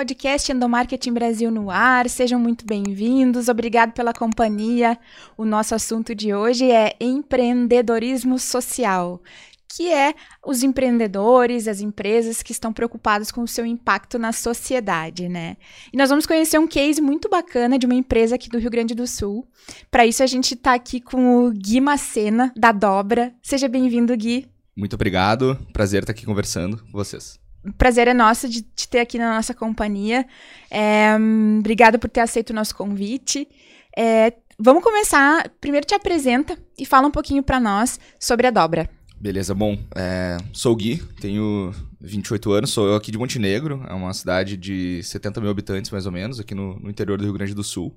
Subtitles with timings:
[0.00, 2.08] podcast Endomarketing Brasil no ar.
[2.08, 3.48] Sejam muito bem-vindos.
[3.48, 4.98] Obrigado pela companhia.
[5.36, 9.20] O nosso assunto de hoje é empreendedorismo social,
[9.68, 15.28] que é os empreendedores, as empresas que estão preocupados com o seu impacto na sociedade,
[15.28, 15.58] né?
[15.92, 18.94] E nós vamos conhecer um case muito bacana de uma empresa aqui do Rio Grande
[18.94, 19.46] do Sul.
[19.90, 23.34] Para isso a gente está aqui com o Gui Macena da Dobra.
[23.42, 24.48] Seja bem-vindo, Gui.
[24.74, 25.58] Muito obrigado.
[25.74, 27.39] Prazer estar aqui conversando com vocês
[27.76, 30.26] prazer é nosso de te ter aqui na nossa companhia.
[30.70, 31.16] É,
[31.58, 33.48] obrigada por ter aceito o nosso convite.
[33.96, 35.48] É, vamos começar.
[35.60, 38.88] Primeiro te apresenta e fala um pouquinho para nós sobre a Dobra.
[39.20, 39.78] Beleza, bom.
[39.94, 44.56] É, sou o Gui, tenho 28 anos, sou eu aqui de Montenegro, é uma cidade
[44.56, 47.62] de 70 mil habitantes, mais ou menos, aqui no, no interior do Rio Grande do
[47.62, 47.94] Sul.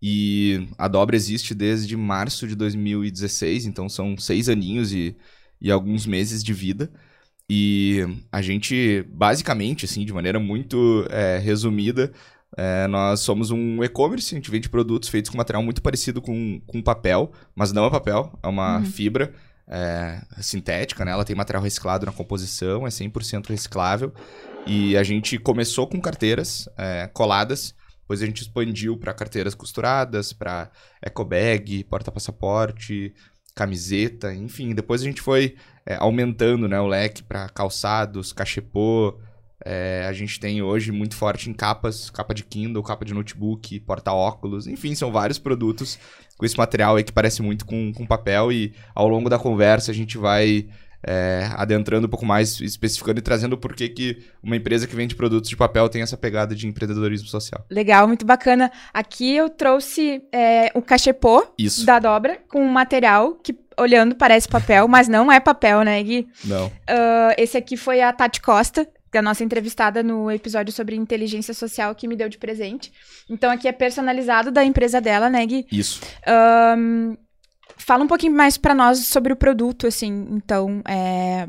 [0.00, 5.16] E a Dobra existe desde março de 2016, então são seis aninhos e,
[5.58, 6.92] e alguns meses de vida.
[7.50, 12.12] E a gente, basicamente, assim, de maneira muito é, resumida,
[12.56, 16.60] é, nós somos um e-commerce, a gente vende produtos feitos com material muito parecido com,
[16.66, 18.84] com papel, mas não é papel, é uma uhum.
[18.84, 19.32] fibra
[19.66, 21.12] é, sintética, né?
[21.12, 24.12] Ela tem material reciclado na composição, é 100% reciclável.
[24.66, 30.32] E a gente começou com carteiras é, coladas, depois a gente expandiu para carteiras costuradas,
[30.32, 30.70] para
[31.02, 33.14] eco bag, porta-passaporte,
[33.54, 34.74] camiseta, enfim.
[34.74, 35.56] Depois a gente foi
[35.88, 39.18] é, aumentando né, o leque para calçados, cachepô.
[39.64, 43.80] É, a gente tem hoje muito forte em capas, capa de Kindle, capa de notebook,
[43.80, 45.98] porta-óculos, enfim, são vários produtos
[46.36, 49.90] com esse material aí que parece muito com, com papel e ao longo da conversa
[49.90, 50.68] a gente vai
[51.02, 55.16] é, adentrando um pouco mais, especificando e trazendo o porquê que uma empresa que vende
[55.16, 57.64] produtos de papel tem essa pegada de empreendedorismo social.
[57.70, 58.70] Legal, muito bacana.
[58.92, 61.84] Aqui eu trouxe é, o cachepô Isso.
[61.84, 66.28] da dobra com um material que olhando parece papel, mas não é papel, né, Gui?
[66.44, 66.66] Não.
[66.66, 70.96] Uh, esse aqui foi a Tati Costa, que é a nossa entrevistada no episódio sobre
[70.96, 72.92] inteligência social que me deu de presente.
[73.28, 75.66] Então aqui é personalizado da empresa dela, né, Gui?
[75.72, 76.00] Isso.
[76.76, 77.16] Um,
[77.76, 80.28] fala um pouquinho mais para nós sobre o produto, assim.
[80.30, 81.48] Então, é...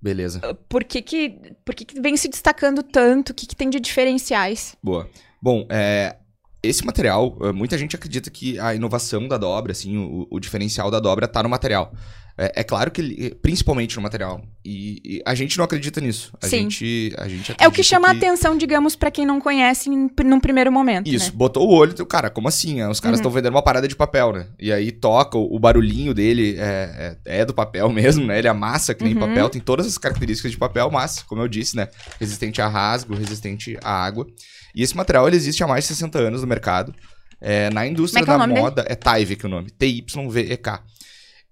[0.00, 0.40] Beleza.
[0.68, 3.30] Por que que, por que, que vem se destacando tanto?
[3.30, 4.76] O que, que tem de diferenciais?
[4.82, 5.08] Boa.
[5.40, 6.16] Bom, é,
[6.62, 10.90] esse material, eh, muita gente acredita que a inovação da dobra, assim, o, o diferencial
[10.90, 11.92] da dobra está no material.
[12.36, 14.42] É, é, claro que, principalmente no material.
[14.64, 16.32] E, e, a gente não acredita nisso.
[16.40, 16.70] A Sim.
[16.70, 18.14] gente, a gente É o que chama que...
[18.14, 21.08] a atenção, digamos, para quem não conhece em, num primeiro momento.
[21.08, 21.36] Isso, né?
[21.36, 22.82] botou o olho, cara, como assim?
[22.84, 23.34] Os caras estão uhum.
[23.34, 24.46] vendendo uma parada de papel, né?
[24.58, 28.38] E aí toca, o, o barulhinho dele é, é, é, do papel mesmo, né?
[28.38, 29.20] Ele amassa que nem uhum.
[29.20, 31.88] papel, tem todas as características de papel, mas, como eu disse, né?
[32.18, 34.26] Resistente a rasgo, resistente à água.
[34.74, 36.94] E esse material ele existe há mais de 60 anos no mercado.
[37.40, 38.92] É, na indústria é, é da moda, dele?
[38.92, 40.82] é Tyvek o nome, T-Y-V-E-K.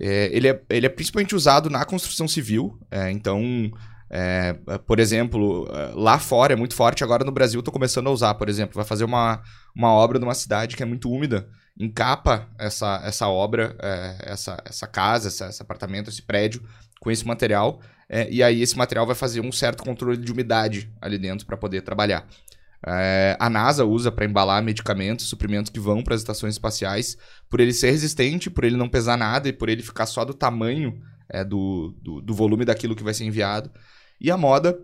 [0.01, 3.71] É, ele, é, ele é principalmente usado na construção civil, é, então,
[4.09, 4.55] é,
[4.87, 8.35] por exemplo, é, lá fora é muito forte, agora no Brasil estou começando a usar,
[8.35, 9.43] por exemplo, vai fazer uma,
[9.77, 11.47] uma obra numa cidade que é muito úmida,
[11.79, 13.77] encapa essa, essa obra,
[14.21, 16.63] essa, essa casa, essa, esse apartamento, esse prédio
[17.01, 17.81] com esse material,
[18.29, 21.81] e aí esse material vai fazer um certo controle de umidade ali dentro para poder
[21.81, 22.27] trabalhar.
[22.87, 27.17] É, a NASA usa para embalar medicamentos, suprimentos que vão para as estações espaciais,
[27.49, 30.33] por ele ser resistente, por ele não pesar nada e por ele ficar só do
[30.33, 30.99] tamanho
[31.29, 33.71] é, do, do, do, volume daquilo que vai ser enviado.
[34.21, 34.79] E a moda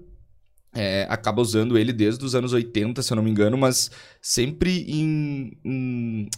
[0.74, 3.90] é, acaba usando ele desde os anos 80, se eu não me engano, mas
[4.20, 6.28] sempre em, em,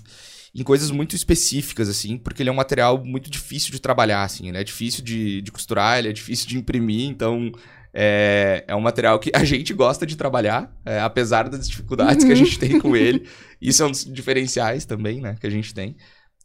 [0.54, 4.48] em, coisas muito específicas, assim, porque ele é um material muito difícil de trabalhar, assim,
[4.48, 7.52] ele é difícil de, de costurar, ele é difícil de imprimir, então
[7.92, 12.32] é, é um material que a gente gosta de trabalhar, é, apesar das dificuldades que
[12.32, 13.28] a gente tem com ele.
[13.60, 15.96] Isso é um dos diferenciais também, né, que a gente tem.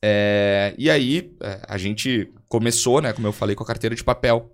[0.02, 4.04] É, e aí, é, a gente começou, né, como eu falei, com a carteira de
[4.04, 4.52] papel.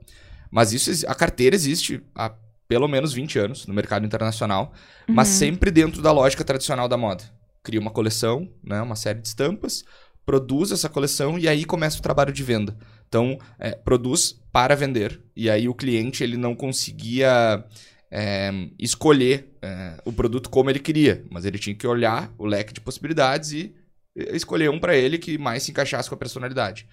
[0.51, 2.33] Mas isso, a carteira existe há
[2.67, 4.73] pelo menos 20 anos no mercado internacional,
[5.07, 5.15] uhum.
[5.15, 7.23] mas sempre dentro da lógica tradicional da moda.
[7.63, 9.83] Cria uma coleção, né, uma série de estampas,
[10.25, 12.77] produz essa coleção e aí começa o trabalho de venda.
[13.09, 15.19] Então, é, produz para vender.
[15.35, 17.65] E aí o cliente ele não conseguia
[18.11, 22.71] é, escolher é, o produto como ele queria, mas ele tinha que olhar o leque
[22.71, 23.75] de possibilidades e
[24.15, 26.87] escolher um para ele que mais se encaixasse com a personalidade.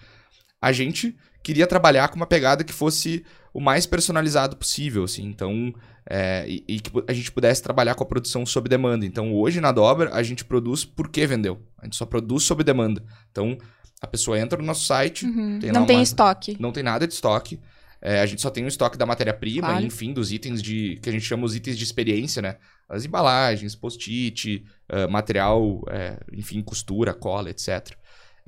[0.60, 5.24] A gente queria trabalhar com uma pegada que fosse o mais personalizado possível, assim.
[5.24, 5.72] Então,
[6.08, 9.04] é, e, e, que a gente pudesse trabalhar com a produção sob demanda.
[9.04, 11.62] Então, hoje na Dobra, a gente produz porque vendeu.
[11.78, 13.02] A gente só produz sob demanda.
[13.30, 13.56] Então,
[14.00, 15.24] a pessoa entra no nosso site.
[15.24, 15.58] Uhum.
[15.58, 16.02] Tem não tem uma...
[16.02, 16.56] estoque.
[16.60, 17.60] Não tem nada de estoque.
[18.00, 19.84] É, a gente só tem o estoque da matéria-prima claro.
[19.84, 20.98] enfim, dos itens de.
[21.02, 22.56] que a gente chama os itens de experiência, né?
[22.88, 27.96] As embalagens, post-it, uh, material, é, enfim, costura, cola, etc.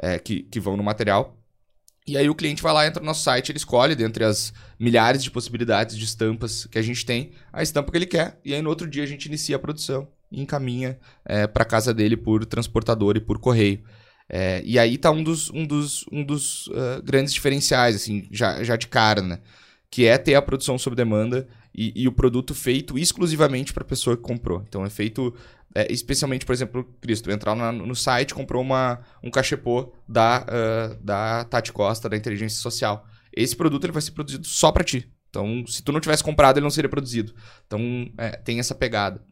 [0.00, 1.36] É, que, que vão no material.
[2.06, 5.22] E aí o cliente vai lá, entra no nosso site, ele escolhe dentre as milhares
[5.22, 8.62] de possibilidades de estampas que a gente tem, a estampa que ele quer, e aí
[8.62, 10.08] no outro dia a gente inicia a produção.
[10.32, 13.82] e encaminha é, para casa dele por transportador e por correio.
[14.28, 18.62] É, e aí tá um dos, um dos, um dos uh, grandes diferenciais, assim, já,
[18.62, 19.40] já de cara, né?
[19.90, 23.86] Que é ter a produção sob demanda e, e o produto feito exclusivamente para a
[23.86, 24.62] pessoa que comprou.
[24.68, 25.34] Então é feito
[25.74, 31.44] é, especialmente, por exemplo, Cristo, entrar no site, comprou uma, um cachepô da, uh, da
[31.44, 33.06] Tati Costa, da inteligência social.
[33.32, 35.10] Esse produto ele vai ser produzido só para ti.
[35.28, 37.34] Então, se tu não tivesse comprado, ele não seria produzido.
[37.66, 39.22] Então, é, tem essa pegada.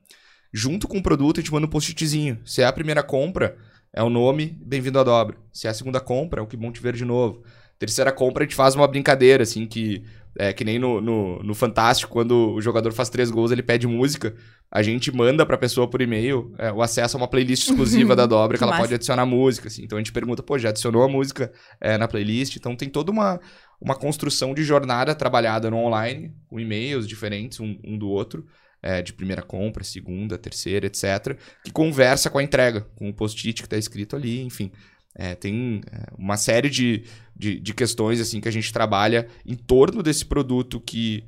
[0.52, 2.40] Junto com o produto, a gente manda um post-itzinho.
[2.44, 3.56] Se é a primeira compra,
[3.96, 5.38] é o nome, bem-vindo à dobra.
[5.50, 7.42] Se é a segunda compra, é o que bom te ver de novo.
[7.78, 10.04] Terceira compra, a gente faz uma brincadeira, assim, que
[10.38, 13.86] é que nem no, no, no, Fantástico, quando o jogador faz três gols, ele pede
[13.86, 14.36] música.
[14.70, 18.26] A gente manda pra pessoa por e-mail é, o acesso a uma playlist exclusiva da
[18.28, 18.82] dobra que, que ela massa.
[18.82, 19.84] pode adicionar música, assim.
[19.84, 21.50] Então a gente pergunta, pô, já adicionou a música
[21.80, 22.54] é, na playlist?
[22.56, 23.40] Então tem toda uma,
[23.80, 28.44] uma construção de jornada trabalhada no online, com e-mails diferentes um, um do outro
[28.82, 33.62] é, de primeira compra, segunda, terceira, etc., que conversa com a entrega, com o post-it
[33.62, 34.70] que está escrito ali, enfim.
[35.18, 39.54] É, tem é, uma série de, de, de, questões assim que a gente trabalha em
[39.54, 41.24] torno desse produto que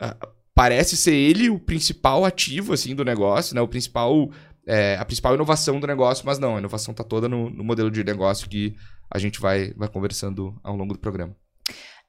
[0.00, 3.60] uh, parece ser ele o principal ativo assim do negócio, né?
[3.60, 4.30] O principal
[4.64, 7.90] é, a principal inovação do negócio, mas não, a inovação está toda no, no modelo
[7.90, 8.76] de negócio que
[9.10, 11.36] a gente vai, vai conversando ao longo do programa.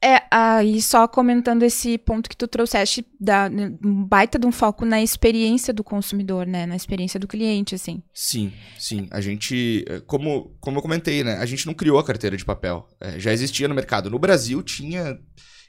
[0.06, 3.50] É, aí só comentando esse ponto que tu trouxeste, da,
[3.82, 6.66] um baita de um foco na experiência do consumidor, né?
[6.66, 8.04] Na experiência do cliente, assim.
[8.14, 9.08] Sim, sim.
[9.10, 11.38] A gente, eh, como, como eu comentei, né?
[11.38, 12.86] A gente não criou a carteira de papel.
[13.00, 14.10] É, já existia no mercado.
[14.10, 15.18] No Brasil tinha...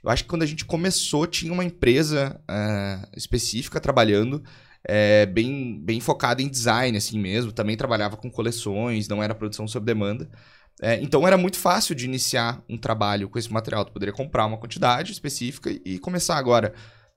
[0.02, 4.42] Eu acho que quando a gente começou, tinha uma empresa uh, específica trabalhando
[4.84, 7.52] é, bem, bem focada em design, assim mesmo.
[7.52, 10.28] Também trabalhava com coleções, não era produção sob demanda.
[10.82, 13.84] É, então era muito fácil de iniciar um trabalho com esse material.
[13.84, 16.74] Tu poderia comprar uma quantidade específica e, e começar agora.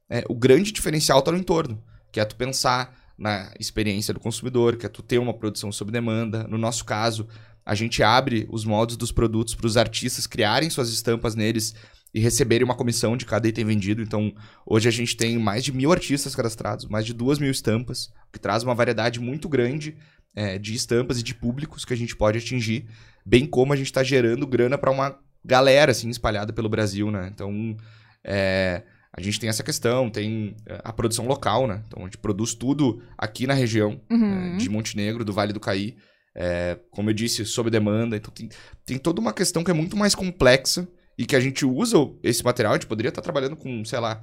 [0.09, 4.77] É, o grande diferencial está no entorno, que é tu pensar na experiência do consumidor,
[4.77, 6.47] que é tu ter uma produção sob demanda.
[6.47, 7.27] No nosso caso,
[7.65, 11.73] a gente abre os modos dos produtos para os artistas criarem suas estampas neles
[12.13, 14.01] e receberem uma comissão de cada item vendido.
[14.01, 14.33] Então,
[14.65, 18.39] hoje a gente tem mais de mil artistas cadastrados, mais de duas mil estampas, que
[18.39, 19.97] traz uma variedade muito grande
[20.33, 22.87] é, de estampas e de públicos que a gente pode atingir
[23.27, 27.29] bem como a gente está gerando grana para uma galera assim espalhada pelo Brasil, né?
[27.33, 27.75] Então,
[28.23, 31.83] é, a gente tem essa questão, tem é, a produção local, né?
[31.87, 34.53] Então a gente produz tudo aqui na região uhum.
[34.53, 35.97] é, de Montenegro, do Vale do Caí.
[36.33, 38.15] É, como eu disse, sob demanda.
[38.15, 38.47] Então tem,
[38.85, 40.87] tem toda uma questão que é muito mais complexa
[41.17, 42.73] e que a gente usa esse material.
[42.73, 44.21] A gente poderia estar tá trabalhando com, sei lá,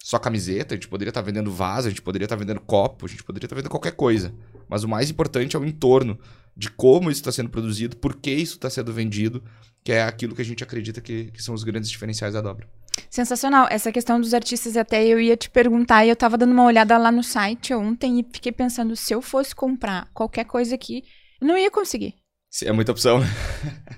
[0.00, 2.60] só camiseta, a gente poderia estar tá vendendo vaso, a gente poderia estar tá vendendo
[2.60, 4.32] copo, a gente poderia estar vendendo qualquer coisa.
[4.68, 6.18] Mas o mais importante é o entorno
[6.56, 9.42] de como isso está sendo produzido, por que isso está sendo vendido,
[9.82, 12.68] que é aquilo que a gente acredita que, que, são os grandes diferenciais da dobra.
[13.10, 13.66] Sensacional.
[13.70, 16.96] Essa questão dos artistas, até eu ia te perguntar, e eu estava dando uma olhada
[16.96, 21.02] lá no site ontem e fiquei pensando, se eu fosse comprar qualquer coisa aqui,
[21.40, 22.14] não ia conseguir.
[22.62, 23.20] É muita opção.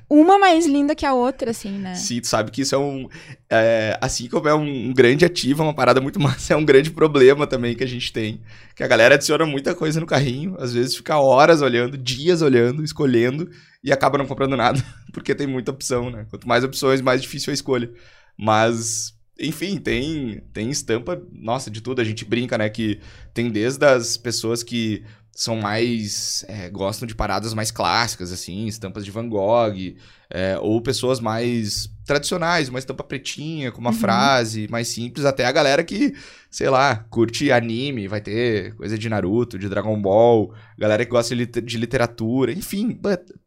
[0.09, 1.95] Uma mais linda que a outra, assim, né?
[1.95, 3.07] Sim, tu sabe que isso é um.
[3.51, 6.91] É, assim como é um, grande ativo, é uma parada muito massa, é um grande
[6.91, 8.41] problema também que a gente tem.
[8.75, 12.83] Que a galera adiciona muita coisa no carrinho, às vezes fica horas olhando, dias olhando,
[12.83, 13.51] escolhendo,
[13.85, 14.83] e acaba não comprando nada,
[15.13, 16.27] porque tem muita opção, né?
[16.31, 17.91] Quanto mais opções, mais difícil a escolha.
[18.39, 22.01] Mas enfim, tem, tem estampa, nossa, de tudo.
[22.01, 22.71] A gente brinca, né?
[22.71, 23.01] Que
[23.35, 25.05] tem desde as pessoas que
[25.37, 26.45] são mais.
[26.49, 29.95] É, gostam de paradas mais clássicas, assim, estampas de Van Gogh,
[30.31, 33.97] é, ou pessoas mais tradicionais, uma estampa pretinha, com uma uhum.
[33.97, 36.15] frase mais simples, até a galera que,
[36.49, 41.35] sei lá, curte anime, vai ter coisa de Naruto, de Dragon Ball, galera que gosta
[41.35, 42.99] de literatura, enfim,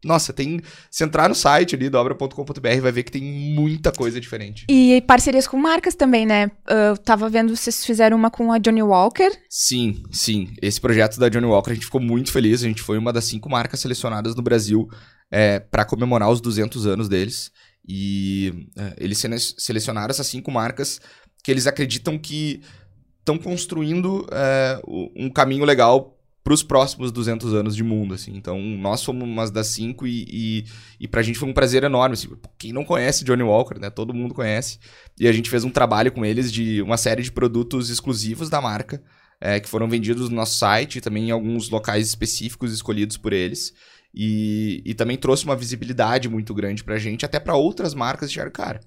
[0.04, 0.62] nossa, tem.
[0.92, 4.66] Se entrar no site ali, dobra.com.br, vai ver que tem muita coisa diferente.
[4.70, 6.52] E parcerias com marcas também, né?
[6.68, 9.32] Eu tava vendo vocês fizeram uma com a Johnny Walker.
[9.50, 10.50] Sim, sim.
[10.62, 13.24] Esse projeto da Johnny Walker a gente ficou muito feliz, a gente foi uma das
[13.24, 14.90] cinco marcas selecionadas no Brasil
[15.32, 17.52] é, para comemorar os 200 anos deles.
[17.88, 19.18] E é, eles
[19.58, 21.00] selecionaram essas cinco marcas
[21.44, 22.62] que eles acreditam que
[23.20, 24.82] estão construindo é,
[25.16, 28.36] um caminho legal para os próximos 200 anos de mundo, assim.
[28.36, 30.66] Então, nós fomos umas das cinco e, e,
[31.00, 32.14] e para a gente foi um prazer enorme.
[32.14, 33.90] Assim, quem não conhece Johnny Walker, né?
[33.90, 34.80] Todo mundo conhece.
[35.20, 38.60] E a gente fez um trabalho com eles de uma série de produtos exclusivos da
[38.62, 39.00] marca,
[39.40, 43.32] é, que foram vendidos no nosso site e também em alguns locais específicos escolhidos por
[43.32, 43.74] eles.
[44.14, 48.40] E, e também trouxe uma visibilidade muito grande pra gente, até para outras marcas de
[48.50, 48.80] cara.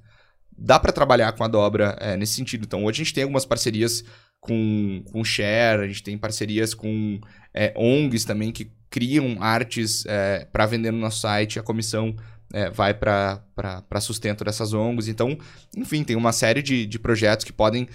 [0.57, 2.65] Dá para trabalhar com a dobra é, nesse sentido.
[2.65, 4.05] Então, hoje a gente tem algumas parcerias
[4.41, 7.21] com, com Share, a gente tem parcerias com
[7.55, 11.59] é, ONGs também que criam artes é, para vender no nosso site.
[11.59, 12.15] A comissão
[12.53, 15.09] é, vai para sustento dessas ONGs.
[15.09, 15.39] Então,
[15.77, 17.89] enfim, tem uma série de, de projetos que podem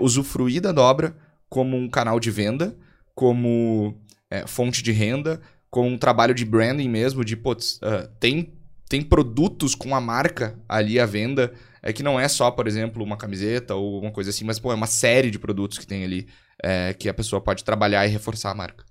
[0.00, 1.16] usufruir da dobra
[1.48, 2.74] como um canal de venda,
[3.14, 4.00] como
[4.46, 5.40] fonte de renda,
[5.74, 8.54] com um trabalho de branding mesmo, de, putz, uh, tem,
[8.88, 11.52] tem produtos com a marca ali à venda,
[11.82, 14.70] é que não é só, por exemplo, uma camiseta ou uma coisa assim, mas, pô,
[14.70, 16.28] é uma série de produtos que tem ali
[16.62, 18.84] é, que a pessoa pode trabalhar e reforçar a marca.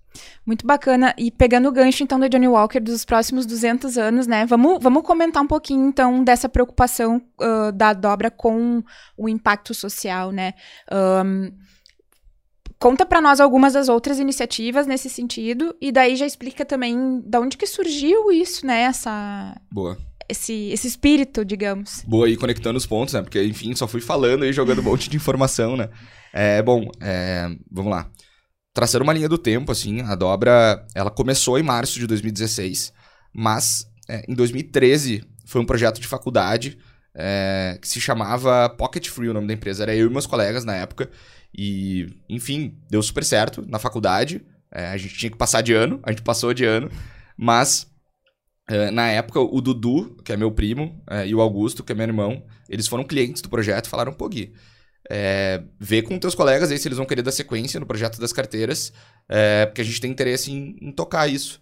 [0.45, 1.15] Muito bacana.
[1.17, 4.45] E pegando o gancho, então, da Johnny Walker dos próximos 200 anos, né?
[4.45, 8.83] Vamos, vamos comentar um pouquinho, então, dessa preocupação uh, da dobra com
[9.17, 10.53] o impacto social, né?
[10.91, 11.49] Um,
[12.83, 17.37] conta para nós algumas das outras iniciativas nesse sentido, e daí já explica também de
[17.37, 18.81] onde que surgiu isso, né?
[18.81, 19.55] Essa...
[19.71, 19.97] Boa.
[20.27, 22.03] Esse, esse espírito, digamos.
[22.05, 23.21] Boa, e conectando os pontos, né?
[23.21, 25.89] Porque, enfim, só fui falando e jogando um monte de informação, né?
[26.33, 28.09] É, bom, é, vamos lá
[28.73, 32.91] traçando uma linha do tempo, assim, a dobra, ela começou em março de 2016,
[33.31, 36.77] mas é, em 2013 foi um projeto de faculdade
[37.15, 39.83] é, que se chamava Pocket Free, o nome da empresa.
[39.83, 41.09] Era eu e meus colegas na época.
[41.55, 44.43] E, enfim, deu super certo na faculdade.
[44.71, 46.89] É, a gente tinha que passar de ano, a gente passou de ano.
[47.37, 47.87] Mas,
[48.67, 51.95] é, na época, o Dudu, que é meu primo, é, e o Augusto, que é
[51.95, 54.53] meu irmão, eles foram clientes do projeto e falaram, pô, Gui,
[55.09, 58.31] é, vê com teus colegas aí se eles vão querer dar sequência no projeto das
[58.31, 58.93] carteiras,
[59.29, 61.61] é, porque a gente tem interesse em, em, tocar isso.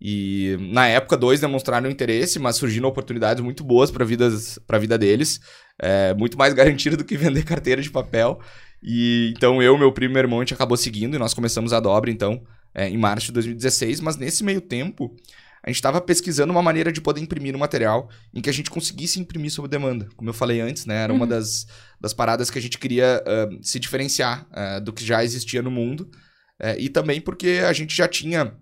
[0.00, 5.40] E na época, dois demonstraram interesse, mas surgiram oportunidades muito boas para a vida deles,
[5.78, 8.40] é, muito mais garantido do que vender carteira de papel.
[8.82, 11.72] E então eu, meu primo e meu irmão, a gente acabou seguindo e nós começamos
[11.72, 12.42] a dobra, então,
[12.74, 14.00] é, em março de 2016.
[14.00, 15.14] Mas nesse meio tempo,
[15.62, 18.70] a gente estava pesquisando uma maneira de poder imprimir um material em que a gente
[18.70, 20.08] conseguisse imprimir sob demanda.
[20.16, 21.02] Como eu falei antes, né?
[21.02, 21.18] Era uhum.
[21.18, 21.66] uma das,
[22.00, 25.70] das paradas que a gente queria uh, se diferenciar uh, do que já existia no
[25.70, 26.10] mundo.
[26.58, 28.54] Uh, e também porque a gente já tinha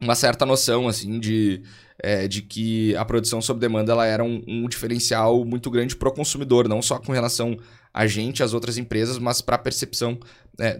[0.00, 1.62] uma certa noção, assim, de,
[2.28, 6.12] de que a produção sob demanda ela era um, um diferencial muito grande para o
[6.12, 7.56] consumidor, não só com relação
[7.94, 10.18] a gente, as outras empresas, mas para a percepção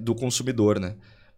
[0.01, 0.97] do consumidor, né?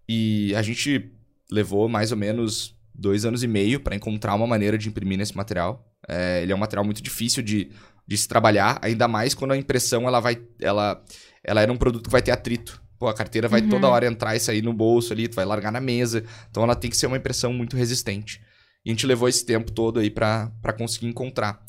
[0.08, 1.12] E a gente
[1.50, 5.36] levou mais ou menos dois anos e meio para encontrar uma maneira de imprimir nesse
[5.36, 5.86] material.
[6.08, 7.70] É, ele é um material muito difícil de,
[8.06, 10.40] de se trabalhar, ainda mais quando a impressão ela vai.
[10.60, 11.04] Ela,
[11.44, 12.80] ela era um produto que vai ter atrito.
[12.98, 13.68] Pô, a carteira vai uhum.
[13.68, 16.24] toda hora entrar e sair no bolso ali, tu vai largar na mesa.
[16.50, 18.40] Então ela tem que ser uma impressão muito resistente.
[18.82, 21.62] E a gente levou esse tempo todo aí para conseguir encontrar.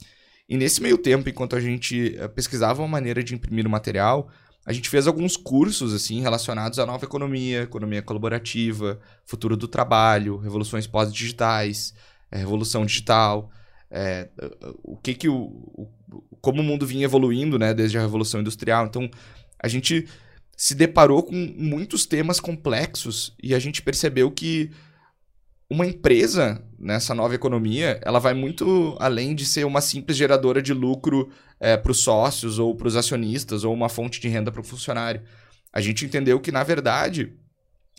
[0.50, 4.30] E nesse meio tempo, enquanto a gente eh, pesquisava uma maneira de imprimir o material,
[4.66, 10.38] a gente fez alguns cursos assim relacionados à nova economia, economia colaborativa, futuro do trabalho,
[10.38, 11.94] revoluções pós-digitais,
[12.30, 13.50] é, revolução digital,
[13.90, 14.30] é,
[14.84, 15.88] o que que o, o,
[16.42, 18.86] como o mundo vinha evoluindo, né, desde a revolução industrial.
[18.86, 19.10] Então,
[19.58, 20.08] a gente
[20.56, 24.72] se deparou com muitos temas complexos e a gente percebeu que
[25.70, 30.74] uma empresa nessa nova economia, ela vai muito além de ser uma simples geradora de
[30.74, 34.62] lucro é, para os sócios ou para os acionistas ou uma fonte de renda para
[34.62, 35.22] o funcionário.
[35.74, 37.34] A gente entendeu que, na verdade,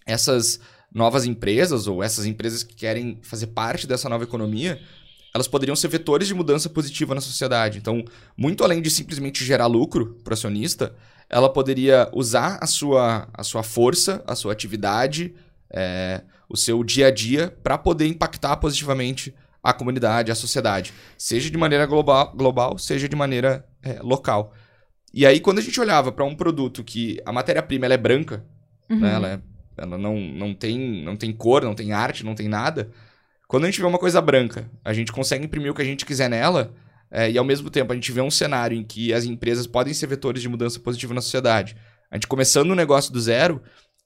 [0.07, 0.61] essas
[0.93, 4.81] novas empresas ou essas empresas que querem fazer parte dessa nova economia,
[5.35, 7.79] elas poderiam ser vetores de mudança positiva na sociedade.
[7.79, 8.03] Então,
[8.37, 10.95] muito além de simplesmente gerar lucro para o acionista,
[11.29, 15.35] ela poderia usar a sua, a sua força, a sua atividade,
[15.71, 21.51] é, o seu dia a dia para poder impactar positivamente a comunidade, a sociedade, seja
[21.51, 24.55] de maneira global, global seja de maneira é, local.
[25.13, 28.45] E aí, quando a gente olhava para um produto que a matéria-prima é branca,
[28.89, 29.01] uhum.
[29.01, 29.41] né, ela, é,
[29.77, 32.91] ela não, não, tem, não tem cor, não tem arte, não tem nada,
[33.47, 36.05] quando a gente vê uma coisa branca, a gente consegue imprimir o que a gente
[36.05, 36.75] quiser nela,
[37.11, 39.95] é, e ao mesmo tempo a gente vê um cenário em que as empresas podem
[39.95, 41.75] ser vetores de mudança positiva na sociedade.
[42.11, 43.63] A gente começando um negócio do zero,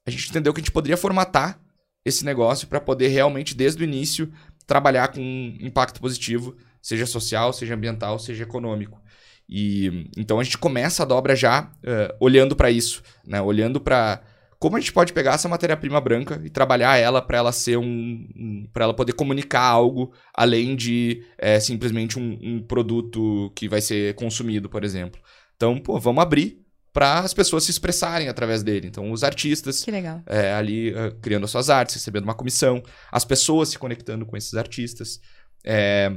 [0.06, 1.60] a gente entendeu que a gente poderia formatar
[2.04, 4.32] esse negócio para poder realmente, desde o início,
[4.66, 9.00] trabalhar com um impacto positivo, seja social, seja ambiental, seja econômico.
[9.48, 13.40] E então a gente começa a dobra já uh, olhando para isso, né?
[13.40, 14.22] olhando para
[14.58, 18.28] como a gente pode pegar essa matéria-prima branca e trabalhar ela para ela ser um,
[18.36, 23.80] um para ela poder comunicar algo além de é, simplesmente um, um, produto que vai
[23.80, 25.20] ser consumido, por exemplo.
[25.56, 26.61] Então, pô, vamos abrir
[26.92, 28.86] para as pessoas se expressarem através dele.
[28.86, 29.80] Então, os artistas
[30.26, 34.54] é, ali uh, criando suas artes, recebendo uma comissão, as pessoas se conectando com esses
[34.54, 35.18] artistas.
[35.64, 36.12] É,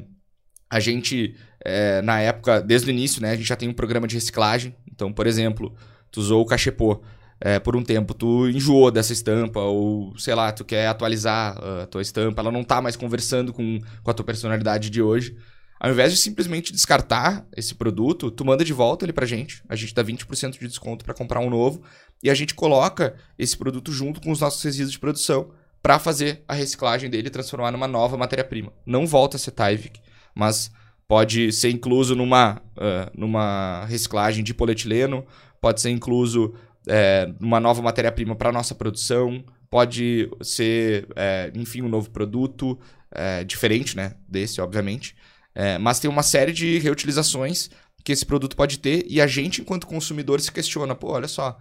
[0.70, 4.08] a gente, é, na época, desde o início, né, a gente já tem um programa
[4.08, 4.76] de reciclagem.
[4.92, 5.74] Então, por exemplo,
[6.12, 7.02] tu usou o cachepô
[7.40, 11.86] é, por um tempo, tu enjoou dessa estampa, ou sei lá, tu quer atualizar a
[11.86, 15.38] tua estampa, ela não está mais conversando com, com a tua personalidade de hoje.
[15.80, 19.62] Ao invés de simplesmente descartar esse produto, tu manda de volta ele pra gente.
[19.68, 21.82] A gente dá 20% de desconto para comprar um novo
[22.24, 25.52] e a gente coloca esse produto junto com os nossos resíduos de produção
[25.82, 28.74] para fazer a reciclagem dele e transformar numa nova matéria-prima.
[28.86, 30.00] Não volta a ser Tyvek,
[30.34, 30.72] mas
[31.08, 35.26] pode ser incluso numa, uh, numa reciclagem de polietileno,
[35.62, 36.56] pode ser incluso
[36.88, 42.80] é, numa nova matéria-prima para nossa produção, pode ser, é, enfim, um novo produto,
[43.12, 44.16] é, diferente, né?
[44.28, 45.16] Desse, obviamente.
[45.56, 47.70] É, mas tem uma série de reutilizações
[48.04, 51.58] que esse produto pode ter e a gente, enquanto consumidor, se questiona: pô, olha só,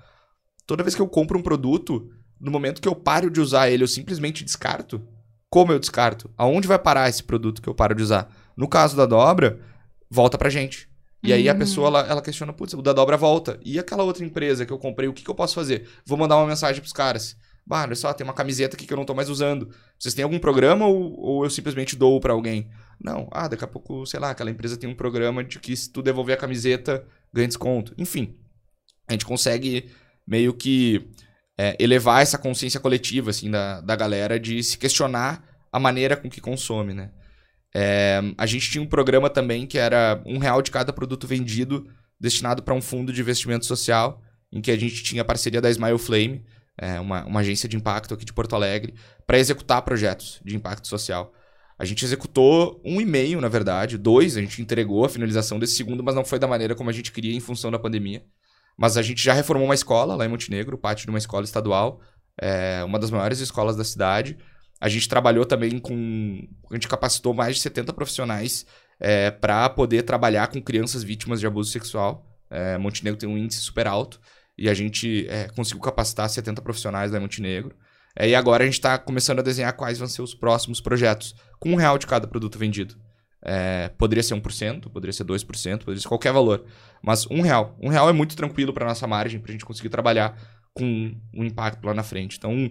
[0.67, 2.11] toda vez que eu compro um produto,
[2.41, 5.01] no momento que eu paro de usar ele, eu simplesmente descarto?
[5.49, 6.29] Como eu descarto?
[6.37, 8.29] Aonde vai parar esse produto que eu paro de usar?
[8.57, 9.61] No caso da dobra,
[10.11, 10.89] volta pra gente.
[11.23, 11.59] E aí a Uhum.
[11.59, 13.59] pessoa, ela, ela questiona, putz, o da dobra volta.
[13.65, 15.89] E aquela outra empresa que eu comprei, o que, que eu posso fazer?
[16.05, 17.37] Vou mandar uma mensagem pros caras.
[17.67, 19.71] Bah, olha só, tem uma camiseta aqui que eu não tô mais usando.
[19.99, 22.71] Vocês têm algum programa ou, ou eu simplesmente dou pra alguém?
[23.03, 23.29] Não.
[23.33, 26.03] Ah, daqui a pouco, sei lá, aquela empresa tem um programa de que se tu
[26.03, 27.95] devolver a camiseta, ganha desconto.
[27.97, 28.37] Enfim,
[29.09, 29.91] a gente consegue
[30.27, 31.09] meio que
[31.59, 35.43] é, elevar essa consciência coletiva, assim, da, da galera de se questionar
[35.73, 37.11] a maneira com que consome, né?
[37.75, 41.89] É, a gente tinha um programa também que era um real de cada produto vendido
[42.21, 45.69] destinado para um fundo de investimento social, em que a gente tinha a parceria da
[45.69, 46.45] Smile Flame,
[46.79, 48.95] é, uma, uma agência de impacto aqui de Porto Alegre,
[49.27, 51.33] para executar projetos de impacto social.
[51.79, 55.75] A gente executou um e meio, na verdade, dois, a gente entregou a finalização desse
[55.75, 58.25] segundo, mas não foi da maneira como a gente queria em função da pandemia.
[58.77, 62.01] Mas a gente já reformou uma escola lá em Montenegro, pátio de uma escola estadual,
[62.41, 64.37] é, uma das maiores escolas da cidade.
[64.81, 66.47] A gente trabalhou também com.
[66.71, 68.67] A gente capacitou mais de 70 profissionais
[68.99, 72.27] é, para poder trabalhar com crianças vítimas de abuso sexual.
[72.51, 74.21] É, Montenegro tem um índice super alto
[74.57, 77.75] e a gente é, conseguiu capacitar 70 profissionais em Montenegro.
[78.17, 81.35] É, e agora a gente está começando a desenhar quais vão ser os próximos projetos,
[81.59, 82.97] com um real de cada produto vendido.
[83.43, 86.65] É, poderia ser 1%, poderia ser 2%, poderia ser qualquer valor.
[87.03, 87.77] Mas um real.
[87.81, 90.39] Um real é muito tranquilo para nossa margem, para a gente conseguir trabalhar
[90.73, 92.39] com um impacto lá na frente.
[92.39, 92.71] Então,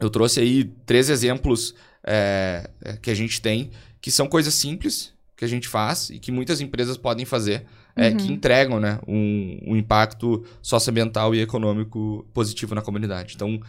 [0.00, 1.74] eu trouxe aí três exemplos
[2.06, 3.70] é, é, que a gente tem,
[4.00, 8.10] que são coisas simples que a gente faz e que muitas empresas podem fazer, é,
[8.10, 8.16] Uhum.
[8.16, 13.34] que entregam né, um, um impacto socioambiental e econômico positivo na comunidade.
[13.36, 13.60] Então,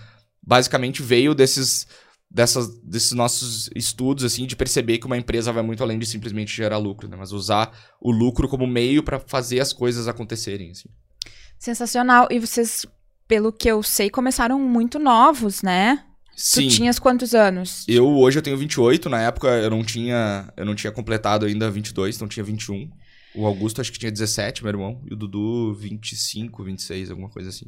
[0.42, 1.88] basicamente veio desses,
[2.30, 6.56] dessas, desses nossos estudos, assim, de perceber que uma empresa vai muito além de simplesmente
[6.56, 7.16] gerar lucro, né?
[7.18, 10.90] Mas usar o lucro como meio para fazer as coisas acontecerem, assim.
[11.58, 12.28] Sensacional.
[12.30, 12.86] E vocês,
[13.28, 16.04] pelo que eu sei, começaram muito novos, né?
[16.36, 16.68] Sim.
[16.68, 17.86] Tu tinhas quantos anos?
[17.88, 21.72] Eu hoje eu tenho 28, na época eu não tinha, eu não tinha completado ainda
[21.72, 22.90] 22, então tinha 21.
[23.36, 27.50] O Augusto acho que tinha 17, meu irmão, e o Dudu 25, 26, alguma coisa
[27.50, 27.66] assim.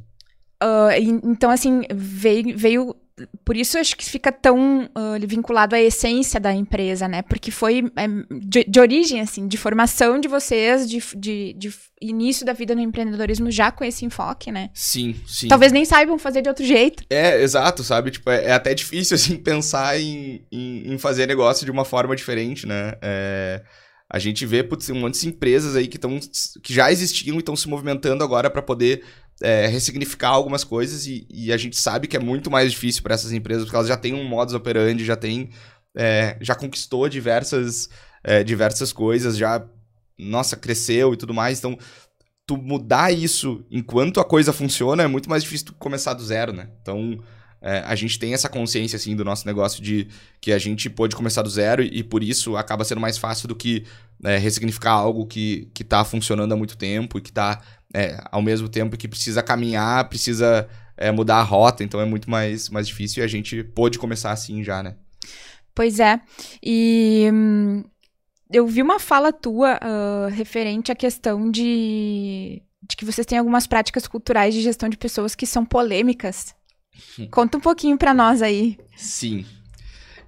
[1.00, 2.96] E- então, assim, veio, veio.
[3.44, 7.24] Por isso acho que fica tão ah, vinculado à essência da empresa, né?
[7.24, 8.08] Porque foi é,
[8.40, 12.82] de, de origem, assim, de formação de vocês, de, de, de início da vida no
[12.82, 14.70] empreendedorismo já com esse enfoque, né?
[14.72, 15.48] Sim, sim.
[15.48, 17.04] Talvez nem saibam fazer de outro jeito.
[17.10, 18.12] É, exato, sabe?
[18.12, 22.16] Tipo, é, é até difícil, assim, pensar em, em, em fazer negócio de uma forma
[22.16, 22.94] diferente, né?
[23.02, 23.64] É,
[24.10, 26.20] a gente vê, putz, um monte de empresas aí que, tão,
[26.64, 29.04] que já existiam e estão se movimentando agora para poder
[29.42, 33.14] é, ressignificar algumas coisas e, e a gente sabe que é muito mais difícil para
[33.14, 35.50] essas empresas porque elas já têm um modus operandi, já tem,
[35.96, 37.90] é, já conquistou diversas,
[38.24, 39.66] é, diversas coisas, já,
[40.18, 41.78] nossa, cresceu e tudo mais, então
[42.46, 46.54] tu mudar isso enquanto a coisa funciona é muito mais difícil tu começar do zero,
[46.54, 46.70] né?
[46.82, 47.20] Então,
[47.62, 50.08] é, a gente tem essa consciência, assim, do nosso negócio de
[50.40, 53.48] que a gente pôde começar do zero e, e por isso acaba sendo mais fácil
[53.48, 53.86] do que
[54.24, 57.62] é, ressignificar algo que, que tá funcionando há muito tempo e que tá,
[57.94, 62.30] é, ao mesmo tempo que precisa caminhar, precisa é, mudar a rota, então é muito
[62.30, 64.96] mais, mais difícil e a gente pôde começar assim já, né?
[65.74, 66.20] Pois é.
[66.64, 67.84] E hum,
[68.52, 73.68] eu vi uma fala tua ah, referente à questão de, de que vocês têm algumas
[73.68, 76.56] práticas culturais de gestão de pessoas que são polêmicas.
[77.32, 78.78] Conta um pouquinho pra nós aí.
[78.96, 79.46] Sim.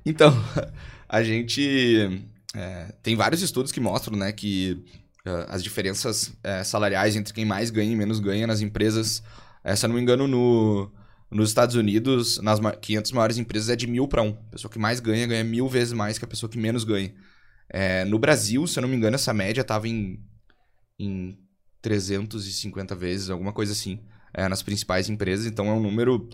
[0.05, 0.34] Então,
[1.08, 2.23] a gente
[2.55, 4.84] é, tem vários estudos que mostram, né, que
[5.25, 9.21] é, as diferenças é, salariais entre quem mais ganha e menos ganha nas empresas,
[9.63, 10.91] é, se eu não me engano, no,
[11.29, 14.29] nos Estados Unidos, nas ma- 500 maiores empresas é de mil para um.
[14.47, 17.13] A pessoa que mais ganha ganha mil vezes mais que a pessoa que menos ganha.
[17.69, 20.19] É, no Brasil, se eu não me engano, essa média estava em,
[20.97, 21.38] em
[21.82, 23.99] 350 vezes, alguma coisa assim,
[24.34, 25.45] é, nas principais empresas.
[25.45, 26.27] Então é um número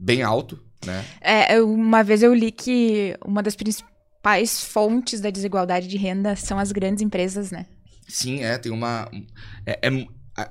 [0.00, 1.04] bem alto, né?
[1.20, 6.58] É, uma vez eu li que uma das principais fontes da desigualdade de renda são
[6.58, 7.66] as grandes empresas, né?
[8.08, 9.08] Sim, é, tem uma.
[9.66, 10.50] É, é-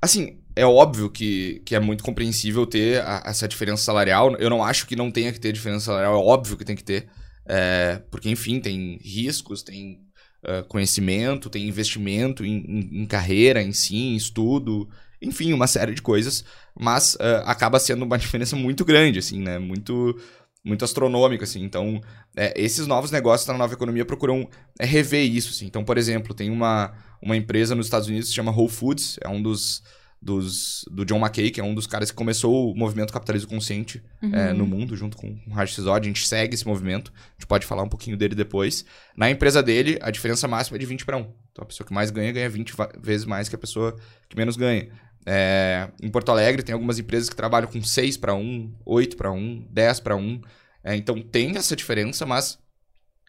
[0.00, 4.34] assim, é óbvio que, que é muito compreensível ter a- essa diferença salarial.
[4.36, 6.84] Eu não acho que não tenha que ter diferença salarial, é óbvio que tem que
[6.84, 7.08] ter.
[7.48, 10.00] é, porque, enfim, tem riscos, tem
[10.46, 14.88] é, conhecimento, tem investimento em, em- em carreira, em si, em estudo,
[15.20, 16.44] enfim, uma série de coisas.
[16.78, 19.58] Mas é, acaba sendo uma diferença muito grande, assim, né?
[19.58, 20.18] Muito,
[20.64, 21.62] muito astronômica, assim.
[21.62, 22.00] Então,
[22.36, 25.66] é, esses novos negócios na nova economia procuram é, rever isso, assim.
[25.66, 29.18] Então, por exemplo, tem uma, uma empresa nos Estados Unidos que se chama Whole Foods,
[29.22, 29.82] é um dos,
[30.20, 34.02] dos, do John McKay, que é um dos caras que começou o movimento capitalismo consciente
[34.22, 34.34] uhum.
[34.34, 36.00] é, no mundo, junto com o Raj Sisod.
[36.00, 38.84] A gente segue esse movimento, a gente pode falar um pouquinho dele depois.
[39.16, 41.20] Na empresa dele, a diferença máxima é de 20 para 1.
[41.52, 43.96] Então a pessoa que mais ganha, ganha 20 vezes mais que a pessoa
[44.28, 44.88] que menos ganha.
[45.24, 49.30] É, em Porto Alegre, tem algumas empresas que trabalham com 6 para 1, 8 para
[49.30, 50.40] 1, 10 para 1.
[50.84, 52.58] É, então tem essa diferença, mas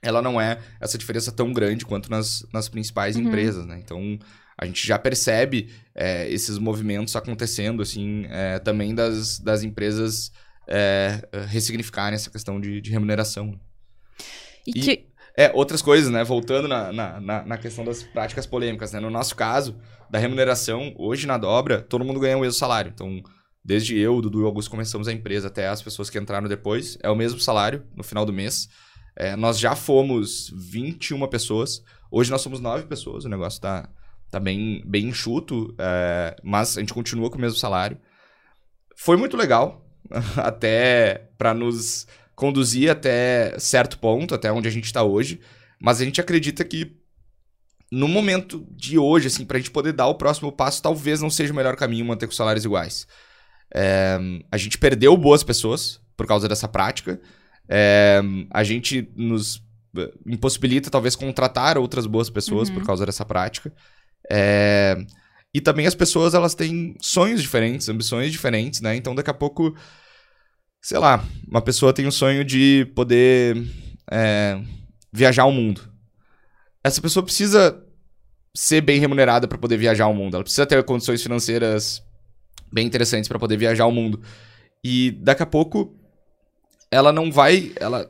[0.01, 3.23] ela não é essa diferença tão grande quanto nas, nas principais uhum.
[3.23, 3.79] empresas, né?
[3.83, 4.19] Então
[4.57, 10.31] a gente já percebe é, esses movimentos acontecendo, assim, é, também das, das empresas
[10.67, 13.59] é, ressignificarem essa questão de, de remuneração.
[14.65, 15.07] E, e que...
[15.39, 16.23] É, outras coisas, né?
[16.23, 18.99] Voltando na, na, na, questão das práticas polêmicas, né?
[18.99, 19.77] No nosso caso,
[20.09, 22.91] da remuneração, hoje na dobra, todo mundo ganha o mesmo salário.
[22.91, 23.21] Então,
[23.63, 27.09] desde eu, Dudu e Augusto começamos a empresa até as pessoas que entraram depois, é
[27.09, 28.67] o mesmo salário no final do mês.
[29.15, 33.89] É, nós já fomos 21 pessoas, hoje nós somos 9 pessoas, o negócio tá,
[34.29, 37.97] tá bem, bem enxuto, é, mas a gente continua com o mesmo salário.
[38.95, 39.85] Foi muito legal,
[40.37, 45.39] até para nos conduzir até certo ponto, até onde a gente está hoje,
[45.79, 46.95] mas a gente acredita que
[47.91, 51.29] no momento de hoje, assim, para a gente poder dar o próximo passo, talvez não
[51.29, 53.07] seja o melhor caminho manter com salários iguais.
[53.73, 54.19] É,
[54.51, 57.19] a gente perdeu boas pessoas por causa dessa prática.
[57.69, 59.65] É, a gente nos
[60.25, 62.75] impossibilita, talvez, contratar outras boas pessoas uhum.
[62.75, 63.73] por causa dessa prática.
[64.31, 64.97] É...
[65.53, 68.95] E também as pessoas, elas têm sonhos diferentes, ambições diferentes, né?
[68.95, 69.75] Então, daqui a pouco,
[70.81, 73.57] sei lá, uma pessoa tem o sonho de poder
[74.11, 74.61] é,
[75.11, 75.81] viajar ao mundo.
[76.83, 77.83] Essa pessoa precisa
[78.55, 80.35] ser bem remunerada para poder viajar ao mundo.
[80.35, 82.03] Ela precisa ter condições financeiras
[82.71, 84.21] bem interessantes para poder viajar ao mundo.
[84.83, 85.95] E daqui a pouco
[86.91, 88.09] ela não vai, ela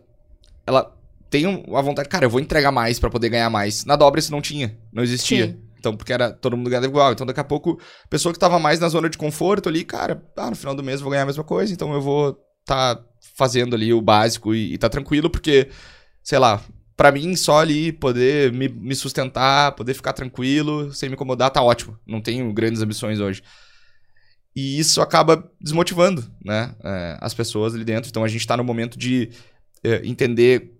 [0.65, 0.95] ela
[1.29, 3.85] tem a vontade, cara, eu vou entregar mais para poder ganhar mais.
[3.85, 5.47] Na dobra isso não tinha, não existia.
[5.47, 5.66] Sim.
[5.87, 7.13] Então, porque era todo mundo ganhava igual.
[7.13, 10.21] Então, daqui a pouco, a pessoa que tava mais na zona de conforto ali, cara,
[10.35, 13.01] ah, no final do mês eu vou ganhar a mesma coisa, então eu vou tá
[13.37, 15.69] fazendo ali o básico e, e tá tranquilo, porque,
[16.21, 16.61] sei lá,
[16.97, 21.61] para mim, só ali poder me, me, sustentar, poder ficar tranquilo, sem me incomodar, tá
[21.61, 21.97] ótimo.
[22.05, 23.41] Não tenho grandes ambições hoje.
[24.53, 28.09] E isso acaba desmotivando, né, é, as pessoas ali dentro.
[28.09, 29.29] Então, a gente tá no momento de
[29.83, 30.76] é, entender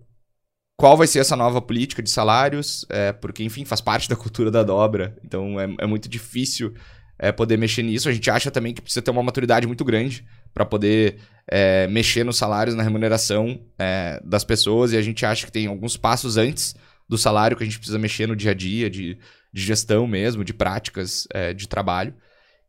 [0.78, 4.48] qual vai ser essa nova política de salários, é, porque, enfim, faz parte da cultura
[4.48, 6.72] da dobra, então é, é muito difícil
[7.18, 8.08] é, poder mexer nisso.
[8.08, 12.22] A gente acha também que precisa ter uma maturidade muito grande para poder é, mexer
[12.22, 16.36] nos salários, na remuneração é, das pessoas, e a gente acha que tem alguns passos
[16.36, 16.76] antes
[17.08, 19.18] do salário que a gente precisa mexer no dia a dia, de,
[19.52, 22.14] de gestão mesmo, de práticas é, de trabalho,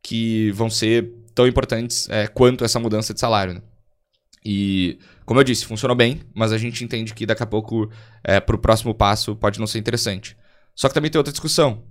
[0.02, 3.54] que vão ser tão importantes quanto essa mudança de salário.
[3.54, 3.62] Né?
[4.44, 4.98] E,
[5.30, 7.88] como eu disse, funcionou bem, mas a gente entende que daqui a pouco,
[8.24, 10.36] é, para o próximo passo, pode não ser interessante.
[10.74, 11.84] Só que também tem outra discussão.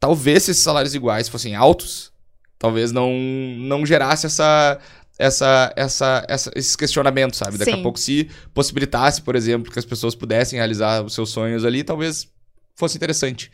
[0.00, 2.10] Talvez se esses salários iguais fossem altos,
[2.58, 3.12] talvez não,
[3.58, 4.78] não gerasse essa,
[5.18, 7.58] essa, essa, essa, esses questionamentos, sabe?
[7.58, 7.80] Daqui Sim.
[7.80, 11.84] a pouco, se possibilitasse, por exemplo, que as pessoas pudessem realizar os seus sonhos ali,
[11.84, 12.32] talvez
[12.76, 13.52] fosse interessante.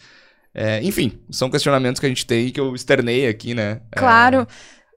[0.54, 3.80] É, enfim, são questionamentos que a gente tem que eu externei aqui, né?
[3.90, 4.46] Claro.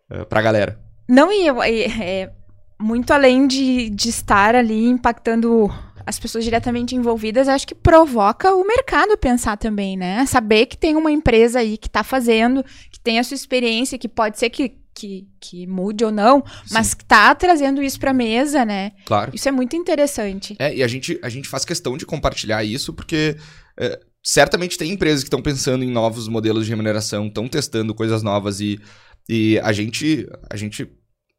[0.08, 0.80] É, é, pra galera.
[1.10, 2.32] Não, e eu, é,
[2.80, 5.72] muito além de, de estar ali impactando
[6.06, 10.26] as pessoas diretamente envolvidas, acho que provoca o mercado a pensar também, né?
[10.28, 14.08] Saber que tem uma empresa aí que está fazendo, que tem a sua experiência, que
[14.08, 16.74] pode ser que, que, que mude ou não, Sim.
[16.74, 18.92] mas que está trazendo isso para a mesa, né?
[19.06, 19.32] Claro.
[19.34, 20.56] Isso é muito interessante.
[20.60, 23.36] É, e a gente, a gente faz questão de compartilhar isso, porque
[23.80, 28.22] é, certamente tem empresas que estão pensando em novos modelos de remuneração, estão testando coisas
[28.22, 28.80] novas e,
[29.28, 30.88] e a gente, a gente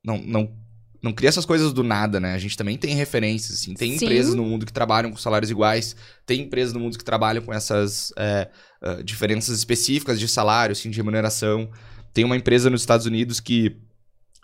[0.04, 0.65] não, não
[1.06, 2.34] não cria essas coisas do nada, né?
[2.34, 3.74] A gente também tem referências, assim.
[3.74, 4.04] Tem Sim.
[4.04, 5.94] empresas no mundo que trabalham com salários iguais,
[6.26, 8.48] tem empresas no mundo que trabalham com essas é,
[8.82, 11.70] uh, diferenças específicas de salário, assim, de remuneração.
[12.12, 13.76] Tem uma empresa nos Estados Unidos que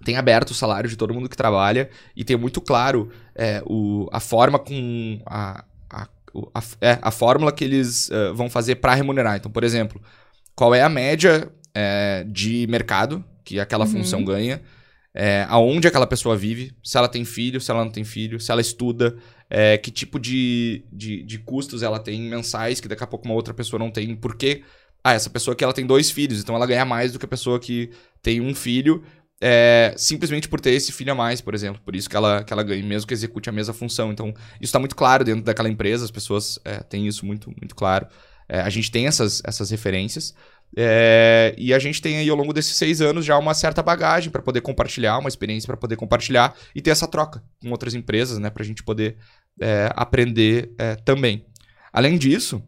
[0.05, 4.09] tem aberto o salário de todo mundo que trabalha e tem muito claro é, o,
[4.13, 6.09] a forma com a, a,
[6.55, 9.37] a, é, a fórmula que eles uh, vão fazer para remunerar.
[9.37, 10.01] Então, por exemplo,
[10.55, 13.91] qual é a média é, de mercado que aquela uhum.
[13.91, 14.63] função ganha
[15.15, 18.51] é, aonde aquela pessoa vive, se ela tem filho, se ela não tem filho, se
[18.51, 19.17] ela estuda,
[19.51, 23.35] é, que tipo de, de, de, custos ela tem mensais, que daqui a pouco uma
[23.35, 24.63] outra pessoa não tem, porque
[25.05, 27.29] ah, essa pessoa aqui ela tem dois filhos, então ela ganha mais do que a
[27.29, 27.91] pessoa que
[28.23, 29.03] tem um filho,
[29.45, 31.83] é, simplesmente por ter esse filho a mais, por exemplo.
[31.85, 34.13] Por isso que ela, que ela ganha, mesmo que execute a mesma função.
[34.13, 37.75] Então, isso está muito claro dentro daquela empresa, as pessoas é, têm isso muito, muito
[37.75, 38.07] claro.
[38.49, 40.33] É, a gente tem essas, essas referências.
[40.77, 44.31] É, e a gente tem aí ao longo desses seis anos já uma certa bagagem
[44.31, 48.39] para poder compartilhar, uma experiência para poder compartilhar e ter essa troca com outras empresas,
[48.39, 49.17] né, para a gente poder
[49.61, 51.45] é, aprender é, também.
[51.93, 52.63] Além disso,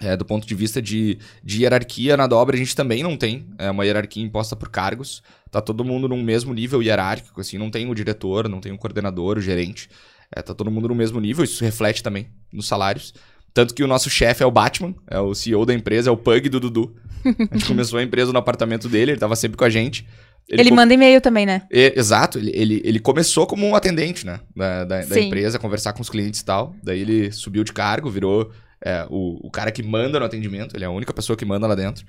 [0.00, 3.46] É, do ponto de vista de, de hierarquia na dobra, a gente também não tem
[3.56, 5.22] é, uma hierarquia imposta por cargos.
[5.52, 8.76] Tá todo mundo no mesmo nível hierárquico, assim, não tem o diretor, não tem o
[8.76, 9.88] coordenador, o gerente.
[10.34, 13.14] É, tá todo mundo no mesmo nível, isso reflete também nos salários.
[13.54, 16.16] Tanto que o nosso chefe é o Batman, é o CEO da empresa, é o
[16.16, 16.94] Pug do Dudu.
[17.24, 20.06] A gente começou a empresa no apartamento dele, ele tava sempre com a gente.
[20.48, 20.76] Ele, ele com...
[20.76, 21.62] manda e-mail também, né?
[21.70, 24.40] E, exato, ele, ele, ele, começou como um atendente, né?
[24.54, 26.74] Da, da, da empresa, conversar com os clientes e tal.
[26.82, 28.50] Daí ele subiu de cargo, virou
[28.84, 31.66] é, o, o cara que manda no atendimento, ele é a única pessoa que manda
[31.66, 32.04] lá dentro.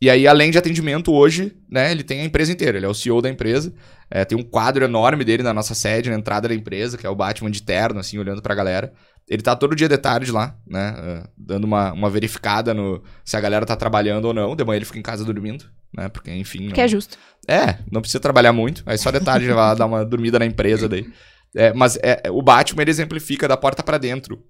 [0.00, 2.94] E aí, além de atendimento, hoje, né, ele tem a empresa inteira, ele é o
[2.94, 3.72] CEO da empresa.
[4.10, 7.10] É, tem um quadro enorme dele na nossa sede, na entrada da empresa, que é
[7.10, 8.92] o Batman de terno, assim, olhando pra galera.
[9.28, 13.36] Ele tá todo dia de tarde lá, né, uh, dando uma, uma verificada no se
[13.36, 14.56] a galera tá trabalhando ou não.
[14.56, 16.68] De manhã ele fica em casa dormindo, né, porque, enfim...
[16.68, 16.72] Não...
[16.72, 17.18] Que é justo.
[17.46, 20.46] É, não precisa trabalhar muito, aí só de tarde já vai dar uma dormida na
[20.46, 21.06] empresa daí.
[21.54, 24.42] É, mas é, o Batman, ele exemplifica da porta para dentro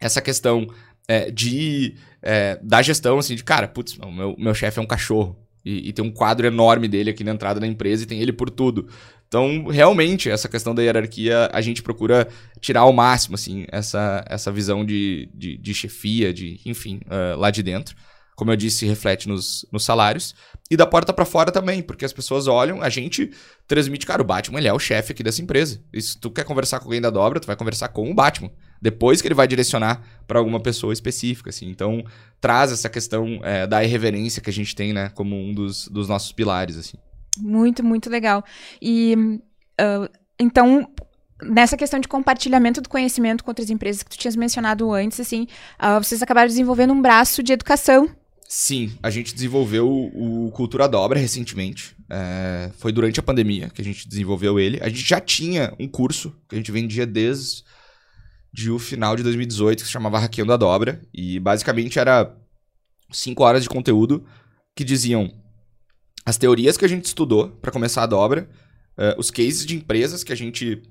[0.00, 0.66] essa questão
[1.08, 5.36] é, de é, da gestão, assim, de cara, putz, meu, meu chefe é um cachorro.
[5.64, 8.32] E, e, tem um quadro enorme dele aqui na entrada da empresa e tem ele
[8.32, 8.88] por tudo.
[9.32, 12.28] Então, realmente, essa questão da hierarquia, a gente procura
[12.60, 17.50] tirar ao máximo, assim, essa, essa visão de, de, de chefia, de, enfim, uh, lá
[17.50, 17.96] de dentro.
[18.36, 20.34] Como eu disse, reflete nos, nos salários.
[20.70, 23.30] E da porta para fora também, porque as pessoas olham, a gente
[23.66, 25.82] transmite, cara, o Batman, ele é o chefe aqui dessa empresa.
[25.90, 28.50] E se tu quer conversar com alguém da dobra, tu vai conversar com o Batman.
[28.82, 31.70] Depois que ele vai direcionar para alguma pessoa específica, assim.
[31.70, 32.04] Então,
[32.38, 36.06] traz essa questão é, da irreverência que a gente tem, né, como um dos, dos
[36.06, 36.98] nossos pilares, assim.
[37.38, 38.44] Muito, muito legal.
[38.80, 39.14] E,
[39.80, 40.88] uh, então,
[41.42, 45.46] nessa questão de compartilhamento do conhecimento com outras empresas que tu tinhas mencionado antes, assim,
[45.80, 48.08] uh, vocês acabaram desenvolvendo um braço de educação.
[48.54, 51.96] Sim, a gente desenvolveu o, Cultura Dobra recentemente.
[52.10, 54.78] É, foi durante a pandemia que a gente desenvolveu ele.
[54.82, 57.64] A gente já tinha um curso que a gente vendia desde
[58.52, 61.00] de o final de 2018 que se chamava Hackeando a Dobra.
[61.14, 62.36] E basicamente era
[63.10, 64.22] cinco horas de conteúdo
[64.76, 65.32] que diziam
[66.24, 68.48] as teorias que a gente estudou para começar a dobra,
[68.96, 70.82] uh, os cases de empresas que a gente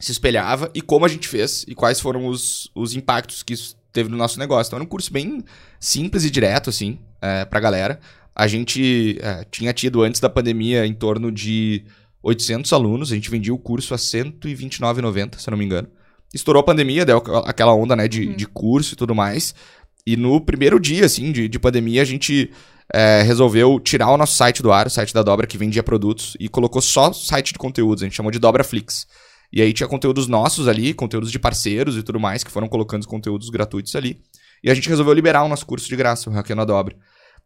[0.00, 3.76] se espelhava e como a gente fez e quais foram os, os impactos que isso
[3.92, 4.68] teve no nosso negócio.
[4.68, 5.42] Então era um curso bem
[5.80, 7.98] simples e direto, assim, uh, pra galera.
[8.34, 11.84] A gente uh, tinha tido antes da pandemia em torno de
[12.22, 15.88] 800 alunos, a gente vendia o curso a R$ 129,90, se eu não me engano.
[16.32, 18.36] Estourou a pandemia, deu aquela onda, né, de, uhum.
[18.36, 19.54] de curso e tudo mais.
[20.06, 22.50] E no primeiro dia, assim, de, de pandemia, a gente
[22.94, 26.36] é, resolveu tirar o nosso site do ar, o site da Dobra, que vendia produtos,
[26.40, 28.02] e colocou só site de conteúdos.
[28.02, 29.06] A gente chamou de Dobraflix.
[29.52, 33.00] E aí tinha conteúdos nossos ali, conteúdos de parceiros e tudo mais, que foram colocando
[33.00, 34.20] os conteúdos gratuitos ali.
[34.62, 36.96] E a gente resolveu liberar o nosso curso de graça, o Hackeando a Dobra.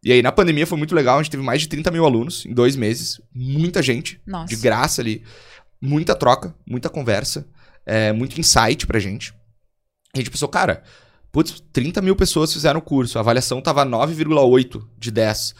[0.04, 2.44] E aí, na pandemia foi muito legal, a gente teve mais de 30 mil alunos
[2.44, 3.20] em dois meses.
[3.32, 4.46] Muita gente, Nossa.
[4.52, 5.22] de graça ali.
[5.80, 7.46] Muita troca, muita conversa
[7.86, 9.32] é, muito insight pra gente.
[10.14, 10.82] E a gente pensou, cara,
[11.32, 15.54] putz, 30 mil pessoas fizeram o curso, a avaliação tava 9,8 de 10.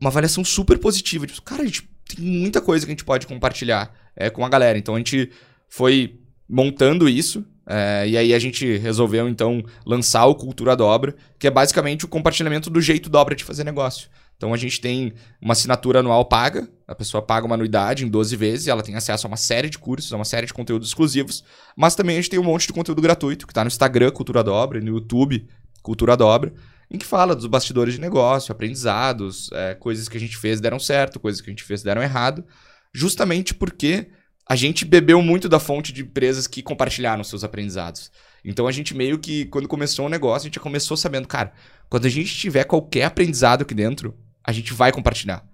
[0.00, 1.26] Uma avaliação super positiva.
[1.26, 4.48] Tipo, cara, a gente tem muita coisa que a gente pode compartilhar é, com a
[4.48, 4.78] galera.
[4.78, 5.30] Então a gente
[5.68, 7.44] foi montando isso.
[7.68, 12.08] É, e aí a gente resolveu, então, lançar o Cultura Dobra, que é basicamente o
[12.08, 14.08] compartilhamento do jeito dobra de fazer negócio.
[14.36, 18.36] Então a gente tem uma assinatura anual paga, a pessoa paga uma anuidade em 12
[18.36, 21.42] vezes, ela tem acesso a uma série de cursos, a uma série de conteúdos exclusivos,
[21.76, 24.44] mas também a gente tem um monte de conteúdo gratuito que está no Instagram Cultura
[24.44, 25.48] Dobra, no YouTube
[25.82, 26.52] Cultura Dobra,
[26.90, 30.78] em que fala dos bastidores de negócio, aprendizados, é, coisas que a gente fez deram
[30.78, 32.44] certo, coisas que a gente fez deram errado,
[32.92, 34.08] justamente porque
[34.48, 38.12] a gente bebeu muito da fonte de empresas que compartilharam seus aprendizados.
[38.44, 41.52] Então a gente meio que, quando começou o negócio, a gente já começou sabendo, cara,
[41.88, 44.14] quando a gente tiver qualquer aprendizado aqui dentro,
[44.46, 45.44] a gente vai compartilhar.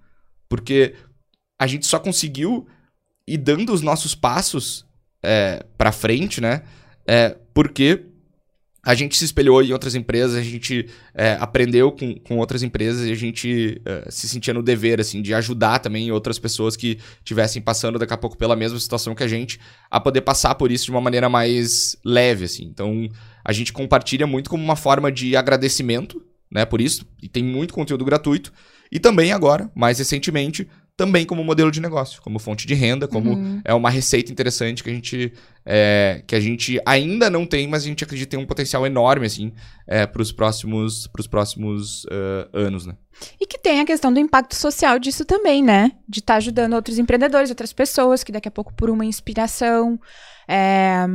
[0.47, 0.93] Porque
[1.59, 2.67] a gente só conseguiu
[3.27, 4.85] ir dando os nossos passos
[5.23, 6.63] é, para frente, né?
[7.07, 8.05] É, porque
[8.85, 13.07] a gente se espelhou em outras empresas, a gente é, aprendeu com, com outras empresas
[13.07, 16.99] e a gente é, se sentia no dever, assim, de ajudar também outras pessoas que
[17.19, 19.57] estivessem passando daqui a pouco pela mesma situação que a gente,
[19.89, 22.65] a poder passar por isso de uma maneira mais leve, assim.
[22.65, 23.07] Então,
[23.43, 27.73] a gente compartilha muito como uma forma de agradecimento, né, por isso, e tem muito
[27.73, 28.51] conteúdo gratuito,
[28.93, 33.31] e também agora, mais recentemente, também como modelo de negócio, como fonte de renda, como
[33.31, 33.59] uhum.
[33.65, 35.33] é uma receita interessante que a gente
[35.65, 38.85] é, que a gente ainda não tem, mas a gente acredita que tem um potencial
[38.85, 39.51] enorme assim
[39.87, 42.95] é, para os próximos pros próximos uh, anos, né?
[43.41, 45.93] E que tem a questão do impacto social disso também, né?
[46.07, 49.99] De estar tá ajudando outros empreendedores, outras pessoas que daqui a pouco por uma inspiração
[50.47, 51.07] é...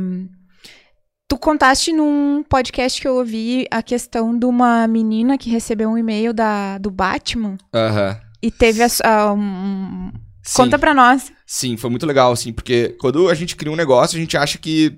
[1.29, 5.97] Tu contaste num podcast que eu ouvi a questão de uma menina que recebeu um
[5.97, 7.55] e-mail da, do Batman.
[7.73, 8.09] Aham.
[8.09, 8.29] Uhum.
[8.41, 10.11] E teve a, a um...
[10.55, 11.31] Conta pra nós.
[11.45, 14.57] Sim, foi muito legal, assim, porque quando a gente cria um negócio, a gente acha
[14.57, 14.97] que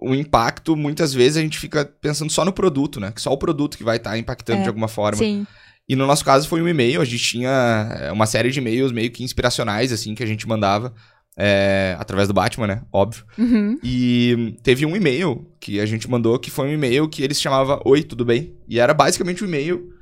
[0.00, 3.10] o impacto, muitas vezes a gente fica pensando só no produto, né?
[3.10, 5.18] Que só o produto que vai estar tá impactando É, de alguma forma.
[5.18, 5.46] Sim.
[5.88, 8.92] E no nosso caso foi um e-mail, a gente tinha é, uma série de e-mails
[8.92, 10.94] meio que inspiracionais, assim, que a gente mandava
[11.36, 12.82] é, através do Batman, né?
[12.92, 13.24] Óbvio.
[13.38, 13.78] Uhum.
[13.82, 17.40] E teve um e-mail que a gente mandou que foi um e-mail que ele se
[17.40, 18.54] chamava Oi, tudo bem?
[18.68, 19.92] E era basicamente um e-mail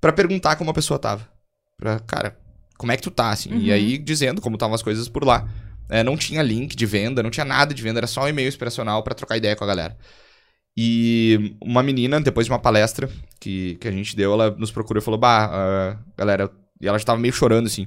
[0.00, 1.28] pra perguntar como a pessoa tava.
[1.76, 2.38] Pra, cara,
[2.78, 3.50] como é que tu tá, assim?
[3.50, 3.74] E Uhum.
[3.74, 5.48] aí dizendo como estavam as coisas por lá.
[5.88, 8.48] É, não tinha link de venda, não tinha nada de venda, era só um e-mail
[8.48, 9.96] inspiracional pra trocar ideia com a galera.
[10.76, 13.08] E uma menina, depois de uma palestra
[13.40, 16.98] que, que a gente deu, ela nos procurou e falou: Bah, ah, galera, e ela
[16.98, 17.86] já tava meio chorando assim.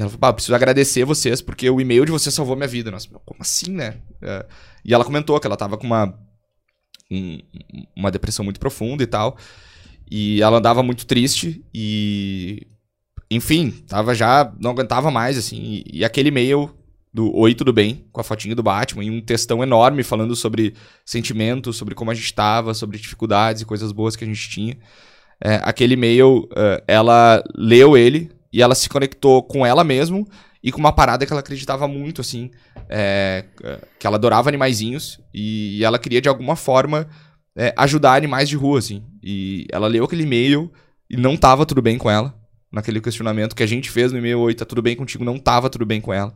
[0.00, 2.90] Ela falou: eu preciso agradecer vocês porque o e-mail de vocês salvou minha vida.
[2.90, 3.96] Nossa, como assim, né?
[4.22, 4.46] É,
[4.84, 6.18] e ela comentou que ela tava com uma,
[7.10, 7.38] um-
[7.96, 9.36] uma depressão muito profunda e tal.
[10.10, 12.66] E ela andava muito triste e.
[13.30, 14.52] Enfim, tava já.
[14.58, 15.56] Não aguentava mais, assim.
[15.86, 16.74] E, e aquele e-mail
[17.12, 18.06] do Oi, tudo bem?
[18.12, 22.14] Com a fotinha do Batman e um textão enorme falando sobre sentimentos, sobre como a
[22.14, 24.76] gente tava, sobre dificuldades e coisas boas que a gente tinha.
[25.42, 30.26] É, aquele e-mail, é, ela leu ele e ela se conectou com ela mesmo
[30.62, 32.50] e com uma parada que ela acreditava muito, assim,
[32.88, 33.44] é,
[33.98, 37.08] que ela adorava animaizinhos e, ela queria de alguma forma
[37.56, 39.02] é, ajudar animais de rua, assim.
[39.22, 40.70] E ela leu aquele e-mail
[41.08, 42.34] e não tava tudo bem com ela,
[42.70, 45.70] naquele questionamento que a gente fez no e-mail, oi, tá tudo bem contigo, não tava
[45.70, 46.34] tudo bem com ela.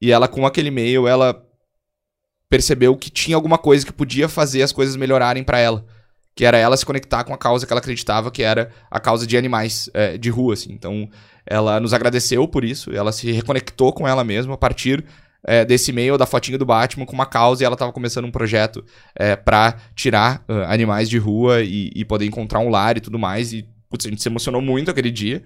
[0.00, 1.44] E ela, com aquele e-mail, ela
[2.48, 5.84] percebeu que tinha alguma coisa que podia fazer as coisas melhorarem pra ela.
[6.38, 9.26] Que era ela se conectar com a causa que ela acreditava que era a causa
[9.26, 10.72] de animais é, de rua, assim.
[10.72, 11.10] Então,
[11.44, 15.04] ela nos agradeceu por isso, ela se reconectou com ela mesma a partir
[15.42, 18.30] é, desse e-mail da fotinha do Batman com uma causa e ela estava começando um
[18.30, 18.84] projeto
[19.16, 23.18] é, para tirar ah, animais de rua e, e poder encontrar um lar e tudo
[23.18, 23.52] mais.
[23.52, 25.42] E, putz, a gente se emocionou muito aquele dia.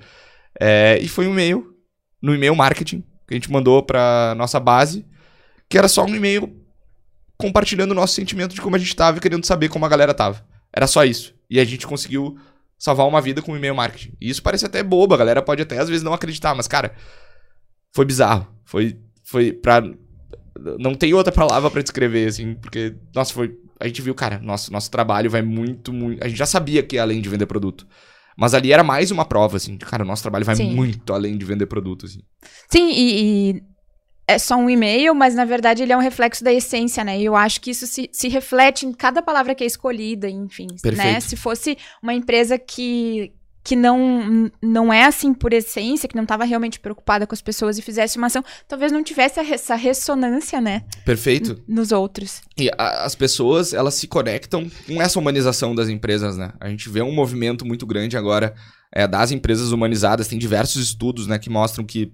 [0.60, 1.74] É, e foi um e-mail,
[2.20, 5.06] no e-mail marketing, que a gente mandou pra nossa base,
[5.70, 6.54] que era só um e-mail
[7.38, 10.12] compartilhando o nosso sentimento de como a gente tava e querendo saber como a galera
[10.12, 10.51] tava.
[10.72, 11.34] Era só isso.
[11.50, 12.36] E a gente conseguiu
[12.78, 14.14] salvar uma vida com o e-mail marketing.
[14.20, 16.94] E isso parece até bobo, a galera pode até às vezes não acreditar, mas cara,
[17.94, 18.46] foi bizarro.
[18.64, 19.82] Foi foi pra
[20.78, 24.72] não tem outra palavra pra descrever assim, porque nossa, foi a gente viu, cara, nosso
[24.72, 27.86] nosso trabalho vai muito muito, a gente já sabia que além de vender produto.
[28.36, 30.74] Mas ali era mais uma prova, assim, de, cara, o nosso trabalho vai Sim.
[30.74, 32.20] muito além de vender produto, assim.
[32.70, 33.62] Sim, e, e
[34.26, 37.18] é só um e-mail, mas na verdade ele é um reflexo da essência, né?
[37.20, 40.66] E eu acho que isso se, se reflete em cada palavra que é escolhida, enfim,
[40.70, 40.76] né?
[40.82, 41.22] Perfeito.
[41.24, 43.32] Se fosse uma empresa que,
[43.64, 47.78] que não, não é assim por essência, que não estava realmente preocupada com as pessoas
[47.78, 50.84] e fizesse uma ação, talvez não tivesse essa ressonância, né?
[51.04, 51.60] Perfeito.
[51.66, 52.40] Nos outros.
[52.56, 56.52] E a- as pessoas, elas se conectam com essa humanização das empresas, né?
[56.60, 58.54] A gente vê um movimento muito grande agora
[58.94, 60.28] é, das empresas humanizadas.
[60.28, 62.12] Tem diversos estudos, né, que mostram que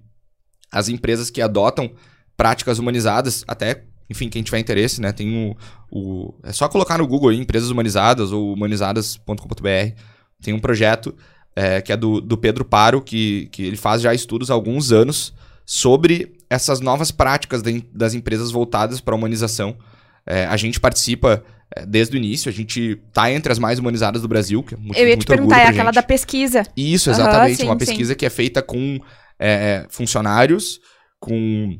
[0.70, 1.90] as empresas que adotam
[2.36, 5.56] práticas humanizadas, até, enfim, quem tiver interesse, né, tem o...
[5.90, 10.00] o é só colocar no Google aí, empresas humanizadas ou humanizadas.com.br.
[10.42, 11.14] Tem um projeto
[11.56, 14.92] é, que é do, do Pedro Paro, que, que ele faz já estudos há alguns
[14.92, 15.34] anos
[15.66, 19.76] sobre essas novas práticas da em- das empresas voltadas para a humanização.
[20.24, 21.42] É, a gente participa
[21.74, 24.76] é, desde o início, a gente tá entre as mais humanizadas do Brasil, que é
[24.78, 25.94] muito, eu ia te muito perguntar, é aquela gente.
[25.96, 26.62] da pesquisa.
[26.76, 27.56] Isso, exatamente.
[27.56, 27.78] sim, uma sim.
[27.78, 29.00] pesquisa que é feita com
[29.38, 30.80] é, funcionários,
[31.20, 31.78] com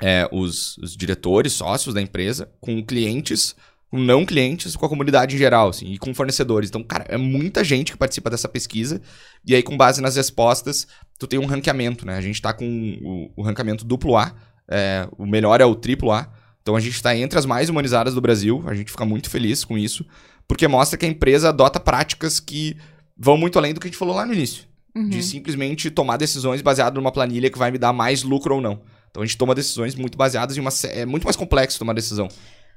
[0.00, 3.54] é, os, os diretores, sócios da empresa, com clientes,
[3.90, 6.68] com não clientes, com a comunidade em geral, assim, e com fornecedores.
[6.68, 9.00] Então, cara, é muita gente que participa dessa pesquisa.
[9.46, 10.86] E aí, com base nas respostas,
[11.18, 12.16] tu tem um ranqueamento, né?
[12.16, 14.34] A gente tá com o, o ranqueamento duplo A.
[14.68, 16.28] é, o melhor é o triplo A.
[16.60, 19.66] Então a gente está entre as mais humanizadas do Brasil, a gente fica muito feliz
[19.66, 20.02] com isso,
[20.48, 22.74] porque mostra que a empresa adota práticas que
[23.14, 24.64] vão muito além do que a gente falou lá no início
[24.96, 25.08] Uhum.
[25.08, 28.80] de simplesmente tomar decisões baseadas numa planilha que vai me dar mais lucro ou não.
[29.10, 30.70] Então a gente toma decisões muito baseadas em uma.
[30.84, 32.28] É muito mais complexo tomar decisão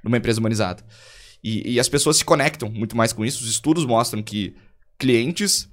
[0.04, 0.84] numa empresa humanizada.
[1.44, 3.44] E, e as pessoas se conectam muito mais com isso.
[3.44, 4.56] Os estudos mostram que
[4.98, 5.70] clientes.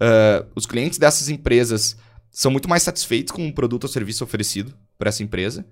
[0.00, 1.96] ah, os clientes dessas empresas
[2.30, 5.64] são muito mais satisfeitos com o produto ou serviço oferecido por essa empresa.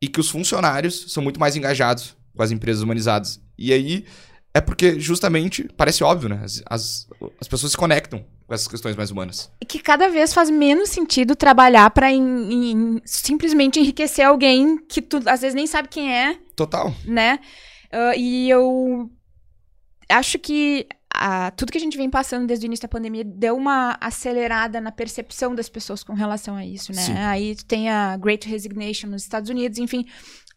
[0.00, 3.40] E que os funcionários são muito mais engajados com as empresas humanizadas.
[3.58, 4.04] E aí
[4.52, 6.40] é porque, justamente, parece óbvio, né?
[6.44, 7.08] As, as,
[7.40, 9.50] as pessoas se conectam com essas questões mais humanas.
[9.60, 15.40] E que cada vez faz menos sentido trabalhar em- simplesmente enriquecer alguém que tu às
[15.40, 16.94] vezes nem sabe quem é, Total.
[17.04, 17.38] né?
[17.92, 19.10] Ah, e eu
[20.08, 23.56] acho que ah, tudo que a gente vem passando desde o início da pandemia deu
[23.56, 27.00] uma acelerada na percepção das pessoas com relação a isso, né?
[27.02, 27.12] Sim.
[27.16, 30.04] Aí tu tem a Great Resignation nos Estados Unidos, enfim,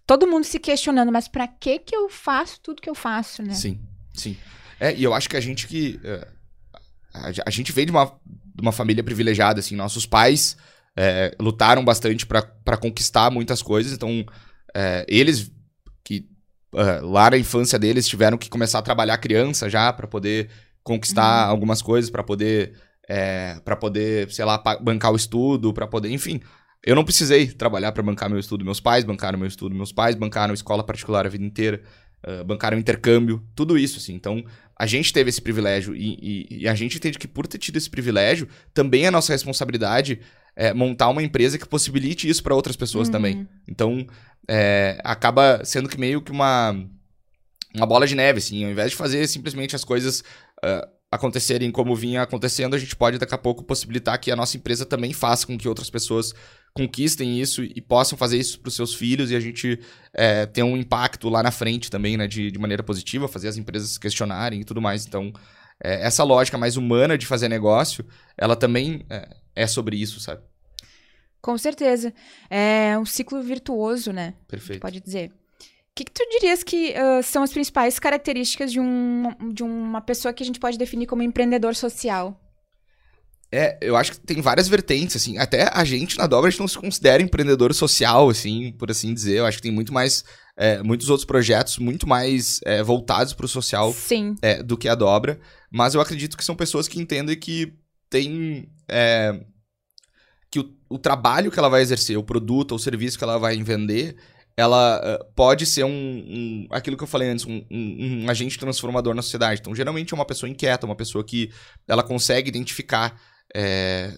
[0.05, 3.53] todo mundo se questionando, mas pra que que eu faço tudo que eu faço, né?
[3.53, 3.79] Sim,
[4.13, 4.35] sim.
[4.79, 5.99] É, e eu acho que a gente que.
[6.03, 6.27] é,
[7.45, 9.76] a, gente veio de uma, de uma família privilegiada, assim.
[9.76, 10.57] Nossos pais
[10.95, 14.26] é, lutaram bastante pra conquistar muitas coisas, então
[14.76, 15.51] é, eles
[16.03, 16.28] que
[16.74, 20.49] uh, lá na infância deles tiveram que começar a trabalhar criança já para poder
[20.84, 21.51] conquistar uhum.
[21.51, 22.74] algumas coisas, para poder,
[23.09, 26.39] é, para poder, sei lá, bancar o estudo, para poder, enfim.
[26.86, 28.63] Eu não precisei trabalhar para bancar meu estudo.
[28.63, 31.82] Meus pais bancaram meu estudo, meus pais bancaram escola particular a vida inteira,
[32.28, 34.13] uh, bancaram intercâmbio, tudo isso, assim.
[34.13, 34.43] Então,
[34.75, 37.78] a gente teve esse privilégio e, e, e, a gente entende que por ter tido
[37.78, 40.19] esse privilégio, também é nossa responsabilidade
[40.55, 43.11] é, montar uma empresa que possibilite isso para outras pessoas uhum.
[43.11, 43.47] também.
[43.67, 44.05] Então,
[44.47, 46.75] é, acaba sendo que meio que uma,
[47.75, 48.65] uma bola de neve, assim.
[48.65, 50.21] Ao invés de fazer simplesmente as coisas
[50.63, 54.57] uh, acontecerem como vinha acontecendo, a gente pode daqui a pouco possibilitar que a nossa
[54.57, 56.34] empresa também faça com que outras pessoas
[56.78, 59.80] conquistem isso e possam fazer isso para os seus filhos e a gente
[60.13, 63.57] é, ter um impacto lá na frente também, né, de, de maneira positiva, fazer as
[63.57, 65.05] empresas questionarem e tudo mais.
[65.05, 65.34] Então,
[65.84, 68.05] é, essa lógica mais humana de fazer negócio,
[68.38, 70.41] ela também é, é sobre isso, sabe?
[71.41, 72.13] Com certeza.
[72.49, 74.34] É um ciclo virtuoso, né?
[74.47, 74.82] Perfeito.
[74.82, 75.30] Pode dizer.
[75.30, 79.99] O que, que tu dirias que uh, são as principais características de, um, de uma
[80.01, 82.39] pessoa que a gente pode definir como empreendedor social?
[83.52, 85.38] É, eu acho que tem várias vertentes, assim.
[85.38, 89.14] Até a gente na dobra a gente não se considera empreendedor social, assim, por assim
[89.14, 89.38] dizer.
[89.39, 90.24] Eu acho que tem muito mais.
[90.60, 93.93] É, muitos outros projetos muito mais é, voltados para o social
[94.41, 95.39] é, do que a dobra.
[95.72, 97.74] Mas eu acredito que são pessoas que entendem que
[98.10, 98.68] tem.
[98.89, 99.39] É,
[100.50, 103.38] que o, o, trabalho que ela vai exercer, o produto ou o serviço que ela
[103.38, 104.18] vai vender,
[104.56, 108.58] ela uh, pode ser um, um, aquilo que eu falei antes, um, um, um, agente
[108.58, 109.60] transformador na sociedade.
[109.62, 111.52] Então, geralmente é uma pessoa inquieta, uma pessoa que
[111.88, 113.20] ela consegue identificar
[113.56, 114.12] é,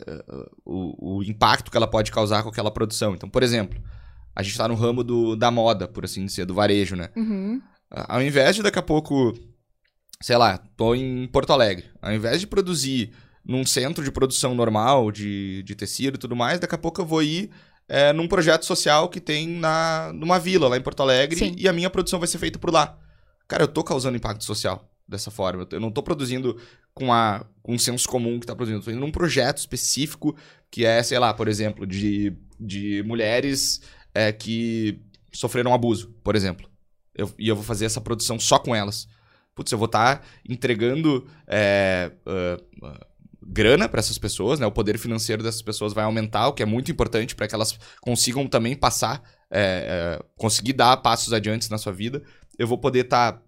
[0.66, 3.14] o, o, impacto que ela pode causar com aquela produção.
[3.14, 3.82] Então, por exemplo,
[4.36, 7.10] a gente está no ramo do, da moda, por assim dizer, do varejo, né?
[7.16, 7.62] Uhum.
[7.90, 9.34] Ao invés de daqui a pouco,
[10.22, 13.12] sei lá, tô em Porto Alegre, ao invés de produzir
[13.46, 17.06] num centro de produção normal, de, de tecido e tudo mais, daqui a pouco eu
[17.06, 17.50] vou ir
[17.88, 21.56] é, num projeto social que tem na, numa vila lá em Porto Alegre Sim.
[21.58, 22.98] e a minha produção vai ser feita por lá.
[23.48, 25.68] Cara, eu tô causando impacto social dessa forma.
[25.72, 26.56] Eu não tô produzindo
[26.94, 28.84] com, a, com um senso comum que tá produzindo.
[28.84, 30.36] Tô indo num projeto específico
[30.72, 33.82] que é, sei lá, por exemplo, de, de mulheres
[34.14, 36.70] é, que sofreram abuso, por exemplo.
[37.16, 39.08] Eu, e eu vou fazer essa produção só com elas.
[39.56, 43.10] Putz, eu vou estar tá entregando é, uh, uh,
[43.46, 44.66] grana para essas pessoas, né?
[44.66, 47.78] O poder financeiro dessas pessoas vai aumentar, o que é muito importante para que elas
[48.00, 49.22] consigam também passar,
[49.52, 52.24] é, é, conseguir dar passos adiante na sua vida.
[52.58, 53.42] Eu vou poder estar tá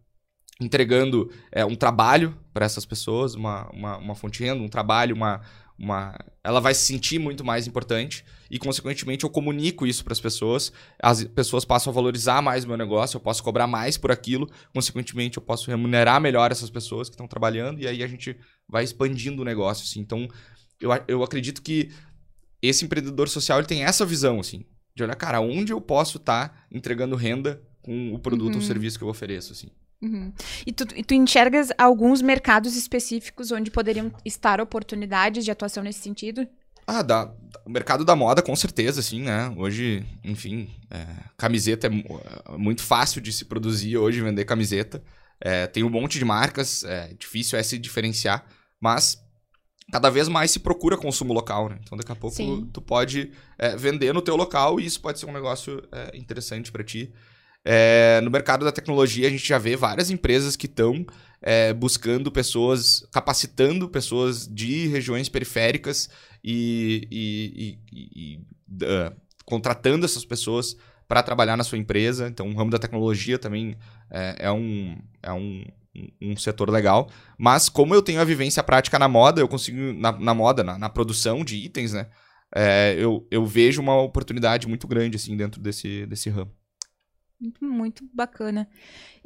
[0.60, 5.16] entregando é, um trabalho para essas pessoas, uma, uma, uma fonte de renda, um trabalho,
[5.16, 5.41] uma,
[5.78, 6.18] uma.
[6.43, 10.72] Ela vai se sentir muito mais importante e, consequentemente, eu comunico isso para as pessoas.
[11.02, 14.49] As pessoas passam a valorizar mais o meu negócio, eu posso cobrar mais por aquilo,
[14.74, 18.38] consequentemente, eu posso remunerar melhor essas pessoas que estão trabalhando e aí a gente
[18.68, 19.84] vai expandindo o negócio.
[19.84, 19.99] Assim.
[19.99, 20.28] Então,
[20.80, 21.91] eu, eu acredito que
[22.62, 26.49] esse empreendedor social ele tem essa visão, assim, de olhar, cara, onde eu posso estar
[26.49, 28.62] tá entregando renda com o produto uhum.
[28.62, 29.70] ou serviço que eu ofereço, assim.
[30.02, 30.34] Uhum.
[30.66, 35.99] E, tu, e tu enxergas alguns mercados específicos onde poderiam estar oportunidades de atuação nesse
[35.99, 36.47] sentido?
[36.88, 37.32] Ah, da,
[37.66, 39.54] o mercado da moda, com certeza, sim, né?
[39.56, 41.06] Hoje, enfim, é,
[41.38, 45.04] camiseta é, é muito fácil de se produzir hoje, vender camiseta.
[45.39, 48.45] É, tem um monte de marcas, é difícil é se diferenciar,
[48.80, 49.24] mas
[49.91, 51.80] cada vez mais se procura consumo local, né?
[51.84, 52.70] Então, daqui a pouco, sim.
[52.74, 56.72] tu pode é, vender no teu local e isso pode ser um negócio é, interessante
[56.72, 57.14] para ti.
[57.64, 61.05] É, no mercado da tecnologia, a gente já vê várias empresas que estão
[61.41, 66.09] é, buscando pessoas, capacitando pessoas de regiões periféricas
[66.43, 70.76] e, e, e, e uh, contratando essas pessoas
[71.07, 72.28] para trabalhar na sua empresa.
[72.28, 73.78] Então, o ramo da tecnologia também
[74.09, 75.66] é, é, um, é um,
[76.22, 77.09] um setor legal.
[77.38, 80.78] Mas, como eu tenho a vivência prática na moda, eu consigo, na, na moda, na,
[80.78, 82.07] na, produção de itens, né?
[82.53, 86.51] É, eu, eu vejo uma oportunidade muito grande assim dentro desse, desse ramo.
[87.42, 88.68] Muito, muito bacana.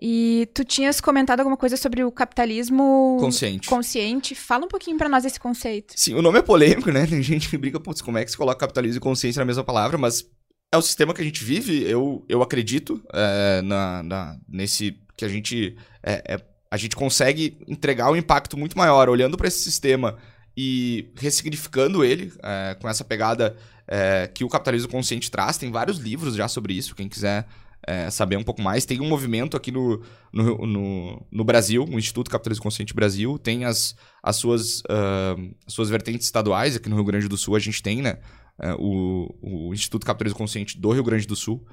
[0.01, 3.67] E tu tinhas comentado alguma coisa sobre o capitalismo consciente.
[3.67, 4.33] consciente.
[4.33, 5.93] Fala um pouquinho para nós esse conceito.
[5.97, 7.05] Sim, o nome é polêmico, né?
[7.05, 9.65] Tem gente que briga, putz, como é que se coloca capitalismo e consciência na mesma
[9.65, 10.25] palavra, mas
[10.73, 11.83] é o sistema que a gente vive.
[11.83, 16.41] Eu, eu acredito é, na, na, nesse que a gente é, é,
[16.71, 20.17] a gente consegue entregar um impacto muito maior olhando para esse sistema
[20.55, 25.57] e ressignificando ele é, com essa pegada é, que o capitalismo consciente traz.
[25.57, 26.95] Tem vários livros já sobre isso.
[26.95, 27.45] Quem quiser
[27.87, 28.85] é, saber um pouco mais.
[28.85, 30.01] Tem um movimento aqui no,
[30.33, 35.73] no, no, no, Brasil, o Instituto Capitalismo Consciente Brasil, tem as, as, suas, uh, as
[35.73, 36.75] suas vertentes estaduais.
[36.75, 38.17] Aqui no Rio Grande do Sul a gente tem, né?
[38.59, 41.65] Uh, o, o Instituto Capitalismo Consciente do Rio Grande do Sul.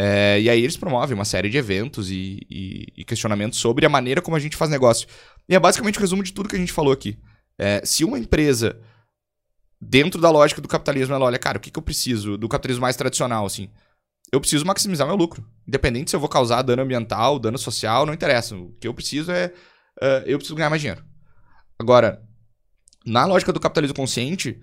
[0.00, 3.88] É, e aí eles promovem uma série de eventos e, e, e, questionamentos sobre a
[3.88, 5.08] maneira como a gente faz negócio.
[5.48, 7.18] E é basicamente o resumo de tudo que a gente falou aqui.
[7.58, 8.78] É, se uma empresa,
[9.80, 12.82] dentro da lógica do capitalismo, ela olha, cara, o que, que eu preciso do capitalismo
[12.82, 13.70] mais tradicional, assim?
[14.32, 15.44] Eu preciso maximizar meu lucro.
[15.66, 18.56] Independente se eu vou causar dano ambiental, dano social, não interessa.
[18.56, 19.52] O que eu preciso é.
[20.00, 21.04] Uh, eu preciso ganhar mais dinheiro.
[21.78, 22.22] Agora,
[23.04, 24.60] na lógica do capitalismo consciente,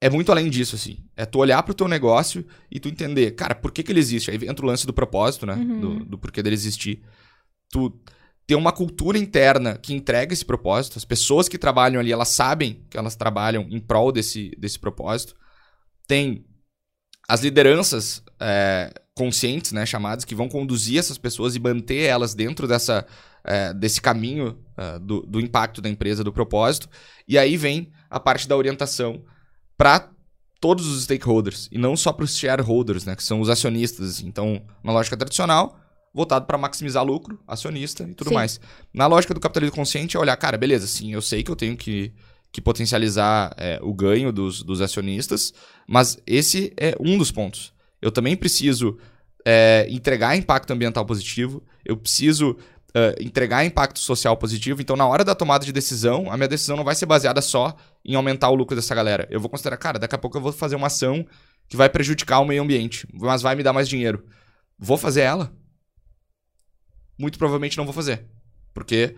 [0.00, 1.04] é muito além disso, assim.
[1.16, 4.30] É tu olhar pro teu negócio e tu entender, cara, por que, que ele existe?
[4.30, 5.54] Aí entra o lance do propósito, né?
[5.54, 5.80] Uhum.
[5.80, 7.02] Do, do porquê dele existir.
[7.70, 7.92] Tu
[8.46, 10.96] ter uma cultura interna que entrega esse propósito.
[10.96, 15.34] As pessoas que trabalham ali, elas sabem que elas trabalham em prol desse, desse propósito.
[16.06, 16.46] Tem
[17.28, 22.66] as lideranças é, conscientes, né, chamadas, que vão conduzir essas pessoas e manter elas dentro
[22.66, 23.06] dessa,
[23.44, 26.88] é, desse caminho é, do, do impacto da empresa, do propósito.
[27.26, 29.22] E aí vem a parte da orientação
[29.76, 30.10] para
[30.60, 34.20] todos os stakeholders, e não só para os shareholders, né, que são os acionistas.
[34.20, 35.78] Então, na lógica tradicional,
[36.12, 38.34] voltado para maximizar lucro, acionista e tudo sim.
[38.34, 38.60] mais.
[38.92, 41.76] Na lógica do capitalismo consciente é olhar, cara, beleza, sim, eu sei que eu tenho
[41.76, 42.12] que,
[42.50, 45.52] que potencializar é, o ganho dos, dos acionistas,
[45.86, 47.72] mas esse é um dos pontos.
[48.00, 48.98] Eu também preciso
[49.44, 54.80] é, entregar impacto ambiental positivo, eu preciso uh, entregar impacto social positivo.
[54.80, 57.74] Então, na hora da tomada de decisão, a minha decisão não vai ser baseada só
[58.04, 59.26] em aumentar o lucro dessa galera.
[59.30, 61.26] Eu vou considerar, cara, daqui a pouco eu vou fazer uma ação
[61.68, 64.24] que vai prejudicar o meio ambiente, mas vai me dar mais dinheiro.
[64.78, 65.52] Vou fazer ela?
[67.18, 68.24] muito provavelmente não vou fazer.
[68.72, 69.16] Porque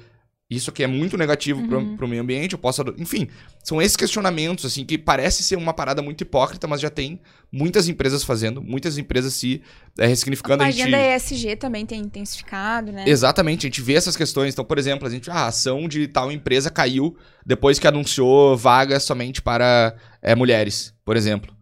[0.51, 1.97] isso aqui é muito negativo uhum.
[1.97, 2.83] para o meio ambiente, eu posso...
[2.99, 3.29] Enfim,
[3.63, 7.21] são esses questionamentos, assim, que parece ser uma parada muito hipócrita, mas já tem
[7.53, 9.63] muitas empresas fazendo, muitas empresas se
[9.97, 10.63] é, ressignificando.
[10.63, 11.35] A, a agenda gente...
[11.35, 13.05] ESG também tem intensificado, né?
[13.07, 14.53] Exatamente, a gente vê essas questões.
[14.53, 18.57] Então, por exemplo, a gente, ah, a ação de tal empresa caiu depois que anunciou
[18.57, 21.55] vagas somente para é, mulheres, por exemplo.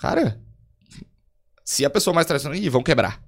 [0.00, 0.40] Cara,
[1.64, 3.23] se a pessoa mais tradicional, ih, vão quebrar.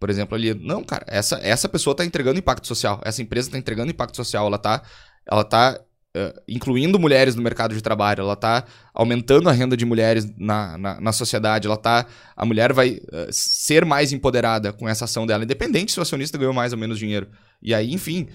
[0.00, 3.58] Por exemplo, ali, não, cara, essa, essa pessoa está entregando impacto social, essa empresa está
[3.58, 4.82] entregando impacto social, ela está
[5.30, 5.80] ela tá,
[6.16, 10.76] uh, incluindo mulheres no mercado de trabalho, ela está aumentando a renda de mulheres na,
[10.76, 15.26] na, na sociedade, ela tá, a mulher vai uh, ser mais empoderada com essa ação
[15.26, 17.28] dela, independente se o acionista ganhou mais ou menos dinheiro.
[17.62, 18.28] E aí, enfim,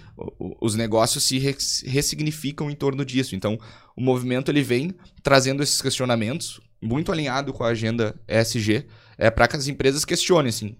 [0.61, 1.39] os negócios se
[1.87, 3.35] ressignificam em torno disso.
[3.35, 3.57] Então,
[3.97, 4.93] o movimento ele vem
[5.23, 8.85] trazendo esses questionamentos, muito alinhado com a agenda ESG,
[9.17, 10.77] é, para que as empresas questionem, assim,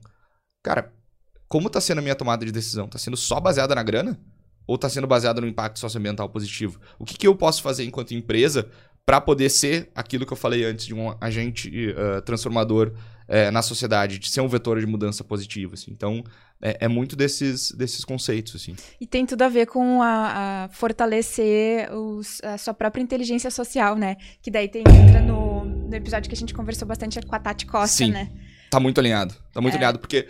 [0.66, 0.92] Cara,
[1.48, 2.88] como tá sendo a minha tomada de decisão?
[2.88, 4.20] Tá sendo só baseada na grana?
[4.66, 6.82] Ou tá sendo baseada no impacto socioambiental positivo?
[6.98, 8.68] O que, que eu posso fazer enquanto empresa
[9.06, 12.94] para poder ser aquilo que eu falei antes, de um agente uh, transformador
[13.30, 15.76] uh, na sociedade, de ser um vetor de mudança positiva?
[15.76, 15.92] Assim.
[15.92, 16.24] Então,
[16.60, 18.56] é, é, muito desses, desses conceitos.
[18.56, 18.76] Assim.
[19.00, 23.96] E tem tudo a ver com a, a fortalecer os, a sua própria inteligência social,
[23.96, 24.18] né?
[24.42, 27.68] Que daí tem, entra no, no episódio que a gente conversou bastante com a Tati
[27.68, 28.10] Costa, Sim.
[28.10, 28.32] né?
[28.76, 29.34] Tá muito alinhado.
[29.54, 29.78] Tá muito é.
[29.78, 30.28] alinhado, porque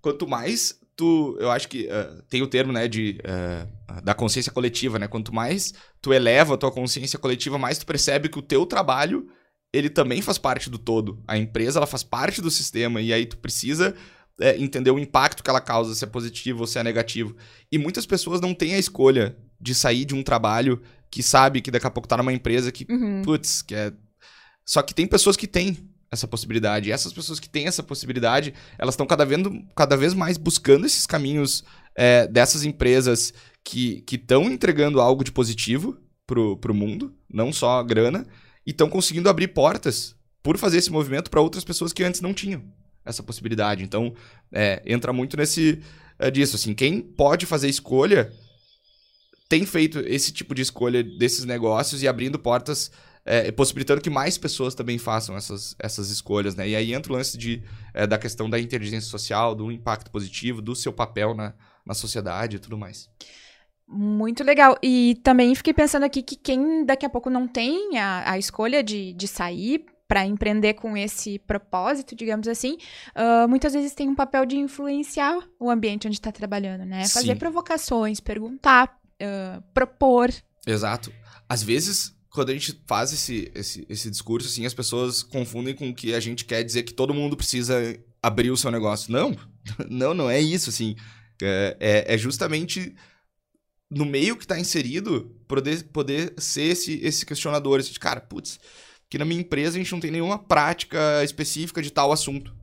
[0.00, 1.36] quanto mais tu.
[1.40, 3.20] Eu acho que uh, tem o termo, né, de.
[3.24, 5.08] Uh, da consciência coletiva, né?
[5.08, 9.28] Quanto mais tu eleva a tua consciência coletiva, mais tu percebe que o teu trabalho
[9.72, 11.22] ele também faz parte do todo.
[11.26, 13.94] A empresa ela faz parte do sistema e aí tu precisa
[14.40, 17.36] é, entender o impacto que ela causa, se é positivo ou se é negativo.
[17.70, 21.70] E muitas pessoas não têm a escolha de sair de um trabalho que sabe que
[21.70, 23.22] daqui a pouco tá numa empresa que, uhum.
[23.22, 23.92] putz, que é.
[24.64, 25.76] Só que tem pessoas que têm
[26.10, 26.88] essa possibilidade.
[26.88, 29.40] E essas pessoas que têm essa possibilidade, elas estão cada vez,
[29.76, 33.32] cada vez mais buscando esses caminhos é, dessas empresas
[33.62, 35.96] que estão entregando algo de positivo
[36.26, 38.26] pro, pro mundo, não só grana,
[38.66, 42.34] e estão conseguindo abrir portas por fazer esse movimento para outras pessoas que antes não
[42.34, 42.62] tinham
[43.04, 43.84] essa possibilidade.
[43.84, 44.14] Então,
[44.52, 45.80] é, entra muito nesse
[46.18, 46.56] é, disso.
[46.56, 48.32] Assim, quem pode fazer escolha
[49.48, 52.90] tem feito esse tipo de escolha desses negócios e abrindo portas
[53.30, 56.68] é, possibilitando que mais pessoas também façam essas, essas escolhas, né?
[56.68, 57.62] E aí entra o lance de,
[57.94, 61.54] é, da questão da inteligência social, do impacto positivo, do seu papel na,
[61.86, 63.08] na sociedade e tudo mais.
[63.86, 64.76] Muito legal.
[64.82, 68.82] E também fiquei pensando aqui que quem daqui a pouco não tem a, a escolha
[68.82, 72.78] de, de sair para empreender com esse propósito, digamos assim,
[73.14, 77.06] uh, muitas vezes tem um papel de influenciar o ambiente onde está trabalhando, né?
[77.06, 77.38] Fazer Sim.
[77.38, 80.30] provocações, perguntar, uh, propor.
[80.66, 81.12] Exato.
[81.48, 85.92] Às vezes quando a gente faz esse, esse, esse discurso, assim, as pessoas confundem com
[85.92, 89.12] que a gente quer dizer que todo mundo precisa abrir o seu negócio.
[89.12, 89.36] Não,
[89.90, 90.94] não, não é isso, assim.
[91.42, 92.94] É, é, é justamente
[93.90, 97.80] no meio que está inserido poder, poder ser esse, esse questionador.
[97.80, 98.60] Assim, de, cara, putz,
[99.08, 102.54] que na minha empresa a gente não tem nenhuma prática específica de tal assunto.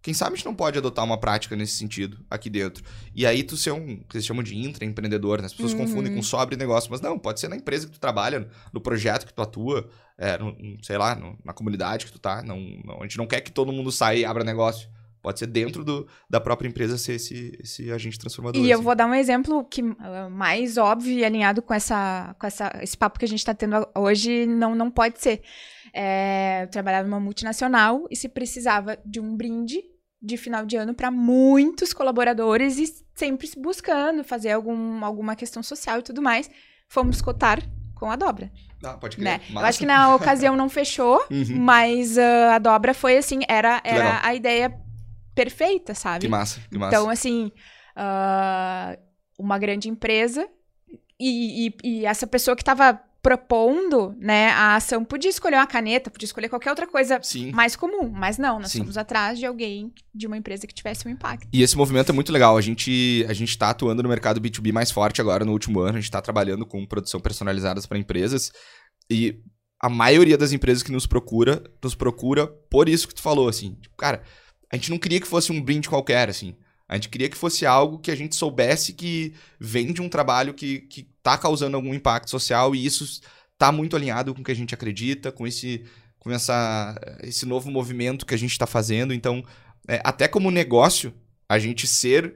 [0.00, 2.84] Quem sabe a gente não pode adotar uma prática nesse sentido aqui dentro.
[3.14, 5.46] E aí tu ser um, que eles chamam de intraempreendedor, né?
[5.46, 5.80] As pessoas uhum.
[5.80, 9.26] confundem com sobre negócio, mas não, pode ser na empresa que tu trabalha, no projeto
[9.26, 12.42] que tu atua, é, no, sei lá, no, na comunidade que tu tá.
[12.42, 14.88] Não, não, a gente não quer que todo mundo saia e abra negócio.
[15.20, 18.60] Pode ser dentro do, da própria empresa ser esse, esse agente transformador.
[18.60, 18.72] E assim.
[18.72, 22.70] eu vou dar um exemplo que uh, mais óbvio e alinhado com, essa, com essa,
[22.80, 25.42] esse papo que a gente está tendo hoje, não, não pode ser.
[25.92, 29.80] É, eu trabalhava numa multinacional e se precisava de um brinde
[30.20, 36.00] de final de ano para muitos colaboradores e sempre buscando fazer algum, alguma questão social
[36.00, 36.50] e tudo mais,
[36.88, 37.60] fomos cotar
[37.94, 38.50] com a dobra.
[38.82, 39.24] Ah, pode crer.
[39.24, 39.40] Né?
[39.52, 41.56] Eu acho que na ocasião não fechou, Uhum.
[41.58, 44.72] mas ah, a dobra foi assim, era, era a ideia
[45.34, 46.22] perfeita, sabe?
[46.22, 46.96] Que massa, que massa.
[46.96, 47.52] Então, assim,
[47.94, 48.96] ah,
[49.38, 50.48] uma grande empresa
[51.18, 56.10] e, e- e essa pessoa que estava propondo né, a ação podia escolher uma caneta,
[56.10, 57.52] podia escolher qualquer outra coisa Sim.
[57.52, 58.78] mais comum, mas não, nós Sim.
[58.78, 61.46] fomos atrás de alguém, de uma empresa que tivesse um impacto.
[61.52, 62.56] E esse movimento é muito legal.
[62.56, 65.98] A gente, a gente tá atuando no mercado B2B mais forte agora no último ano.
[65.98, 68.50] A gente tá trabalhando com produção personalizadas para empresas.
[69.10, 69.42] E
[69.78, 73.74] a maioria das empresas que nos procura, nos procura por isso que tu falou, assim.
[73.74, 74.22] Tipo, cara,
[74.72, 76.56] a gente não queria que fosse um brinde qualquer, assim.
[76.88, 80.54] A gente queria que fosse algo que a gente soubesse que vem de um trabalho
[80.54, 83.20] que, que tá causando algum impacto social e isso
[83.58, 85.84] tá muito alinhado com o que a gente acredita, com esse,
[86.18, 89.12] com essa, esse novo movimento que a gente tá fazendo.
[89.12, 89.44] Então,
[89.86, 91.12] é, até como negócio,
[91.48, 92.34] a gente ser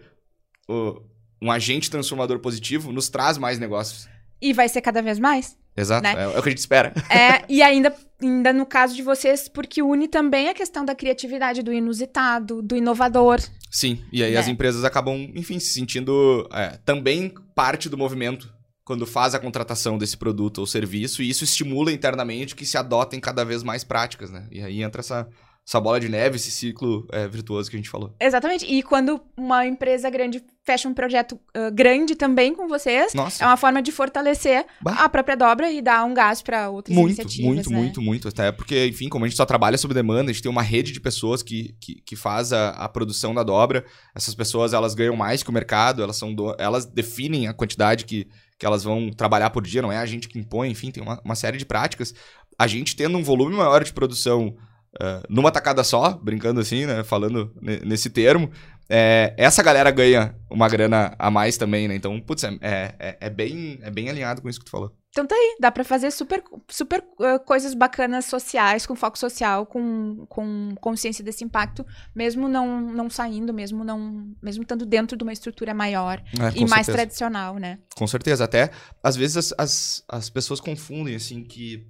[0.68, 1.00] o-
[1.40, 4.09] um agente transformador positivo nos traz mais negócios.
[4.40, 5.57] E vai ser cada vez mais.
[5.76, 6.14] Exato, Né?
[6.16, 6.92] é, é o que a gente espera.
[7.09, 11.62] É, e ainda, ainda no caso de vocês, porque une também a questão da criatividade,
[11.62, 13.40] do inusitado, do inovador.
[13.72, 14.38] Sim, e aí Né?
[14.38, 18.52] as empresas acabam, enfim, se sentindo é, também parte do movimento
[18.84, 23.18] quando faz a contratação desse produto ou serviço, e isso estimula internamente que se adotem
[23.18, 24.46] cada vez mais práticas, né?
[24.50, 25.26] E aí entra essa,
[25.66, 28.12] essa bola de neve, esse ciclo é, virtuoso que a gente falou.
[28.20, 28.64] Exatamente.
[28.66, 33.46] E quando uma empresa grande fecha um projeto ah, grande também com vocês, Nossa, é
[33.46, 34.92] uma forma de fortalecer Bah.
[34.94, 37.46] a própria dobra e dar um gás para outras muito, iniciativas.
[37.54, 37.76] muito, né?
[37.76, 38.28] muito, muito.
[38.28, 40.90] Até porque, enfim, como a gente só trabalha sob demanda, a gente tem uma rede
[40.92, 43.84] de pessoas que, que, que faz a, a produção da dobra.
[44.16, 48.04] Essas pessoas, elas ganham mais que o mercado, elas são do- elas definem a quantidade
[48.04, 48.26] que,
[48.58, 51.20] que elas vão trabalhar por dia, não é a gente que impõe, enfim, tem uma,
[51.24, 52.12] uma série de práticas.
[52.58, 54.56] A gente tendo um volume maior de produção
[55.01, 58.51] ah, numa tacada só, brincando assim, né, falando ne- nesse termo,
[58.88, 61.95] é, essa galera ganha uma grana a mais também, né?
[61.95, 64.93] Então, putz, é, é, é bem, é bem alinhado com isso que tu falou.
[65.11, 69.64] Então tá aí, dá pra fazer super, super ah, coisas bacanas sociais, com foco social,
[69.66, 75.22] com, com consciência desse impacto, mesmo não, não saindo, mesmo não, mesmo estando dentro de
[75.22, 76.93] uma estrutura maior É, e com mais certeza.
[76.93, 77.78] tradicional, né?
[77.95, 78.45] Com certeza.
[78.45, 78.70] Até,
[79.03, 81.86] às vezes, as, as, as pessoas confundem, assim, que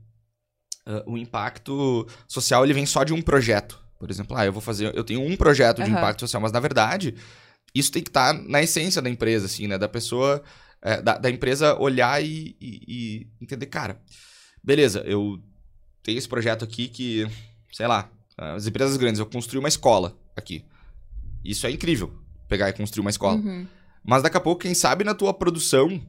[0.86, 3.78] ah, o impacto social, ele vem só de um projeto.
[3.98, 4.94] Por exemplo, ah, eu vou fazer...
[4.96, 7.14] Eu tenho um projeto de impacto social, mas, na verdade,
[7.74, 9.78] isso tem que estar na essência da empresa, assim, né?
[9.78, 10.42] Da pessoa...
[10.82, 14.00] é, da, da empresa olhar e, e- e entender, cara,
[14.62, 15.38] beleza, eu
[16.02, 17.24] tenho esse projeto aqui que,
[17.72, 20.64] sei lá, as empresas grandes, eu construí uma escola aqui.
[21.44, 22.12] Isso é incrível,
[22.48, 23.36] pegar e construir uma escola.
[23.36, 23.64] Uhum.
[24.04, 26.02] Mas daqui a pouco, quem sabe na tua produção,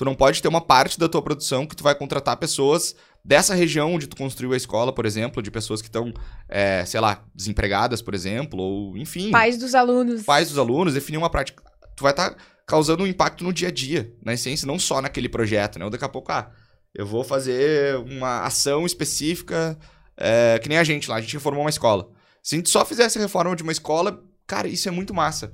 [0.00, 3.54] tu não pode ter uma parte da tua produção que tu vai contratar pessoas dessa
[3.54, 6.10] região onde tu construiu a escola, por exemplo, de pessoas que estão,
[6.48, 10.22] é, sei lá, desempregadas, por exemplo, ou enfim, Pais dos alunos.
[10.22, 11.62] pais dos alunos, definir uma prática.
[11.94, 12.34] Tu vai estar
[12.66, 15.84] causando um impacto no dia a dia, na essência, não só naquele projeto, né?
[15.84, 16.50] Ou daqui a pouco, ah,
[16.94, 19.78] eu vou fazer uma ação específica,
[20.16, 22.08] é, que nem a gente lá, a gente reformou uma escola.
[22.42, 25.52] Se a gente só fizesse a reforma de uma escola, cara, isso é muito massa.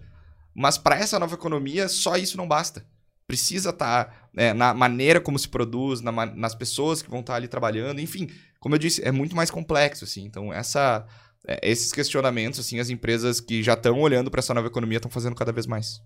[0.55, 2.87] Mas para essa nova economia, só isso não basta.
[3.27, 8.01] Precisa estar na maneira como se produz, na nas pessoas que vão estar ali trabalhando,
[8.01, 8.29] enfim,
[8.61, 10.25] como eu disse, é muito mais complexo, assim.
[10.25, 11.07] Então, essa,
[11.47, 15.11] é, esses questionamentos, assim, as empresas que já estão olhando para essa nova economia estão
[15.11, 16.03] fazendo cada vez mais.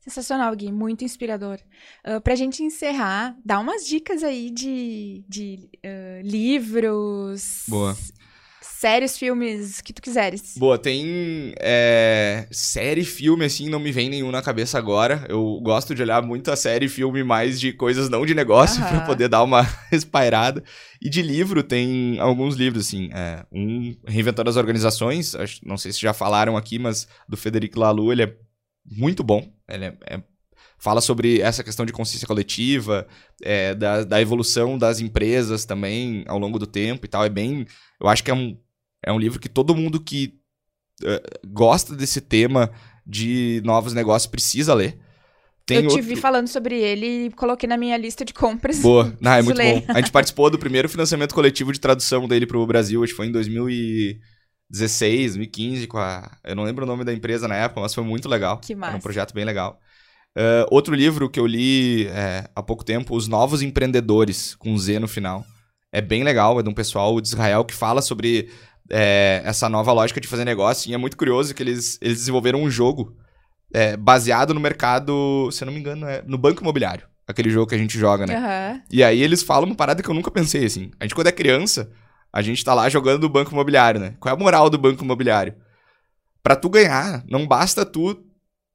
[0.00, 1.58] Sensacional, Gui, muito inspirador.
[2.04, 7.96] Uh, pra gente encerrar, dá umas dicas aí de, de ah, livros, Boa.
[8.82, 10.54] Séries, filmes, o que tu quiseres.
[10.56, 15.24] Boa, tem é, série, filme, assim, não me vem nenhum na cabeça agora.
[15.28, 18.90] Eu gosto de olhar muito a série, filme, mais de coisas não de negócio, Aham.
[18.96, 20.64] pra poder dar uma espairada.
[21.00, 23.08] E de livro, tem alguns livros, assim.
[23.14, 28.10] é, um, Reinventando as Organizações, não sei se já falaram aqui, mas do Federico Laloux,
[28.10, 28.36] ele é
[28.84, 29.48] muito bom.
[29.68, 30.22] Ele é- é-
[30.76, 33.06] fala sobre essa questão de consciência coletiva,
[33.40, 37.24] é, da, da evolução das empresas também ao longo do tempo e tal.
[37.24, 37.64] É bem...
[38.00, 38.58] Eu acho que é um,
[39.04, 40.34] é um livro que todo mundo que
[41.04, 42.70] eh, gosta desse tema
[43.06, 44.98] de novos negócios precisa ler.
[45.66, 46.06] Tem eu te outro...
[46.06, 48.80] vi falando sobre ele e coloquei na minha lista de compras.
[48.80, 49.16] Boa.
[49.20, 49.80] Não, é muito ler.
[49.80, 49.92] bom.
[49.92, 53.26] A gente participou do primeiro financiamento coletivo de tradução dele pro Brasil, acho que foi
[53.26, 56.30] em 2016, 2015, com a...
[56.44, 58.58] Eu não lembro o nome da empresa na época, mas foi muito legal.
[58.58, 58.96] Que Era massa.
[58.96, 59.78] um projeto bem legal.
[60.36, 64.98] Eh, outro livro que eu li eh, há pouco tempo, Os Novos Empreendedores, com Z
[64.98, 65.44] no final.
[65.92, 68.48] É bem legal, é de um pessoal de Israel que fala sobre
[68.92, 70.90] eh, essa nova lógica de fazer negócio.
[70.90, 73.16] E é muito curioso que eles, eles desenvolveram um jogo
[73.72, 77.06] eh, baseado no mercado, se eu não me engano, é no banco imobiliário.
[77.26, 78.36] Aquele jogo que a gente joga, né?
[78.36, 78.82] Aham.
[78.90, 80.90] E aí eles falam uma parada que eu nunca pensei, assim.
[81.00, 81.90] A gente, quando é criança,
[82.32, 84.14] A gente tá lá jogando o banco imobiliário, né?
[84.18, 85.54] Qual é a moral do banco imobiliário?
[86.42, 88.24] Para tu ganhar, não basta tu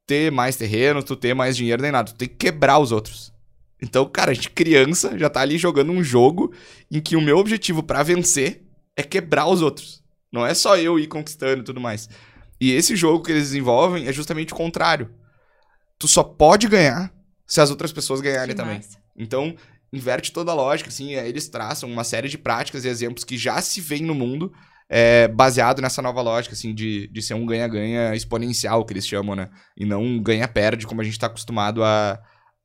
[0.05, 3.33] ter mais terreno, tu ter mais dinheiro nem nada, tu tem que quebrar os outros.
[3.81, 6.53] Então, cara, a gente criança já tá ali jogando um jogo
[6.91, 8.63] em que o meu objetivo para vencer
[8.95, 10.03] é quebrar os outros.
[10.31, 12.09] Não é só eu ir conquistando e tudo mais.
[12.59, 15.13] E esse jogo que eles desenvolvem é justamente o contrário.
[15.99, 17.13] Tu só pode ganhar
[17.45, 18.77] se as outras pessoas ganharem que também.
[18.77, 18.97] Massa.
[19.15, 19.55] Então,
[19.91, 23.61] inverte toda a lógica, assim, eles traçam uma série de práticas e exemplos que já
[23.61, 24.51] se vêem no mundo
[24.89, 29.35] é, baseado nessa nova lógica, assim, de, de ser um ganha-ganha exponencial, que eles chamam,
[29.35, 29.49] né?
[29.75, 32.19] E não um ganha-perde, como a gente está acostumado a,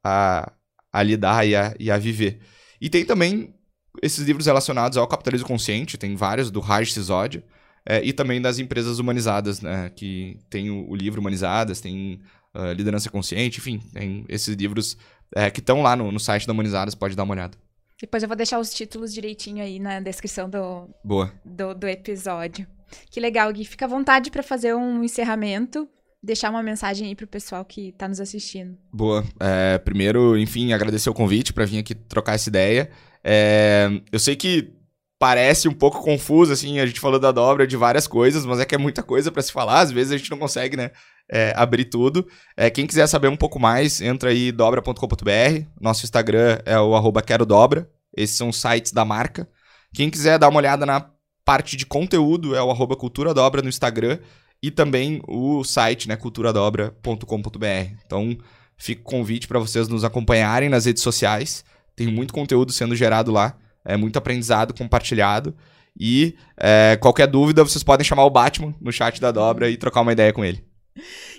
[0.04, 0.52] a,
[0.92, 2.40] a lidar e a, e a viver.
[2.80, 3.54] E tem também
[4.00, 7.44] esses livros relacionados ao capitalismo consciente, tem vários, do Raj Sisodia,
[7.84, 9.90] é, e também das empresas humanizadas, né?
[9.94, 12.20] Que tem o, o livro Humanizadas, tem
[12.54, 14.96] uh, Liderança Consciente, enfim, tem esses livros
[15.34, 17.58] é, que estão lá no, no site da Humanizadas, pode dar uma olhada.
[18.00, 21.32] Depois eu vou deixar os títulos direitinho aí na descrição do, Boa.
[21.44, 22.66] do, do episódio.
[23.10, 23.64] Que legal, Gui.
[23.64, 25.88] Fica à vontade para fazer um encerramento
[26.22, 28.76] deixar uma mensagem aí pro pessoal que está nos assistindo.
[28.92, 29.24] Boa.
[29.40, 32.90] É, primeiro, enfim, agradecer o convite para vir aqui trocar essa ideia.
[33.24, 34.72] É, eu sei que
[35.18, 38.64] parece um pouco confuso, assim, a gente falou da dobra de várias coisas, mas é
[38.64, 40.90] que é muita coisa para se falar, às vezes a gente não consegue, né,
[41.30, 42.26] é, abrir tudo.
[42.56, 47.22] É, quem quiser saber um pouco mais, entra aí dobra.com.br, nosso Instagram é o arroba
[47.22, 49.48] quero dobra, esses são os sites da marca.
[49.94, 51.08] Quem quiser dar uma olhada na
[51.44, 54.18] parte de conteúdo, é o arroba cultura dobra no Instagram
[54.62, 57.66] e também o site, né, culturadobra.com.br.
[58.06, 58.36] Então,
[58.76, 61.64] fica o convite para vocês nos acompanharem nas redes sociais,
[61.96, 65.54] tem muito conteúdo sendo gerado lá, é muito aprendizado compartilhado.
[65.98, 70.00] E é, qualquer dúvida, vocês podem chamar o Batman no chat da dobra e trocar
[70.00, 70.64] uma ideia com ele.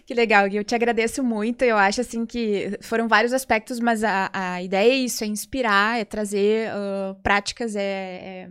[0.06, 0.58] Que legal, Gui.
[0.58, 1.64] Eu te agradeço muito.
[1.64, 6.00] Eu acho assim que foram vários aspectos, mas a, a ideia é isso: é inspirar,
[6.00, 8.50] é trazer uh, práticas, é, é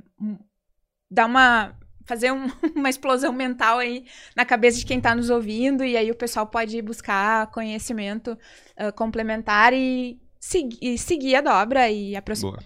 [1.11, 1.77] dar uma.
[2.07, 2.46] Fazer um,
[2.76, 4.05] uma explosão mental aí
[4.36, 8.38] na cabeça de quem está nos ouvindo, e aí o pessoal pode buscar conhecimento
[8.78, 12.14] uh, complementar e, seguir, seguir a dobra e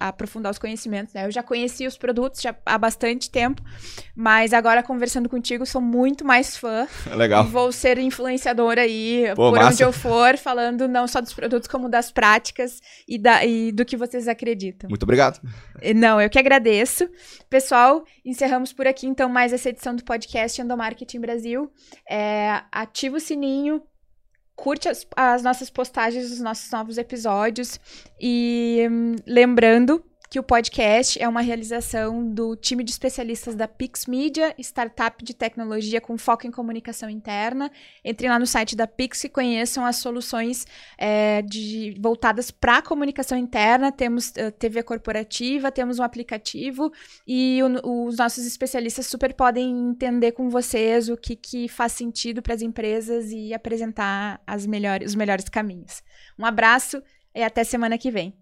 [0.00, 1.12] aprofundar os conhecimentos.
[1.12, 1.26] Né?
[1.26, 3.62] Eu já conheci os produtos já há bastante tempo,
[4.16, 6.88] mas agora conversando contigo sou muito mais fã.
[7.14, 7.44] Legal.
[7.44, 9.68] vou ser influenciadora aí Pô, por massa.
[9.68, 13.84] onde eu for, falando não só dos produtos como das práticas e, da, e do
[13.84, 14.88] que vocês acreditam.
[14.88, 15.38] Muito obrigado.
[15.94, 17.06] Não, eu que agradeço.
[17.50, 21.70] Pessoal, encerramos por aqui então mais essa edição do podcast Endomarketing Brasil.
[22.08, 23.82] É, ativa o sininho,
[24.56, 27.78] curte as, as nossas postagens dos nossos novos episódios.
[28.20, 34.06] E hum, lembrando que o podcast é uma realização do time de especialistas da Pix
[34.06, 37.70] Media, startup de tecnologia com foco em comunicação interna.
[38.04, 40.66] Entrem lá no site da Pix e conheçam as soluções
[40.98, 43.92] é, de, voltadas para a comunicação interna.
[43.92, 46.92] Temos uh, eh, TV corporativa, temos um aplicativo
[47.26, 52.42] e o, os nossos especialistas super podem entender com vocês o que, que faz sentido
[52.42, 56.02] para as empresas e apresentar as melhores, os melhores caminhos.
[56.38, 57.02] Um abraço
[57.34, 58.34] e até semana que vem.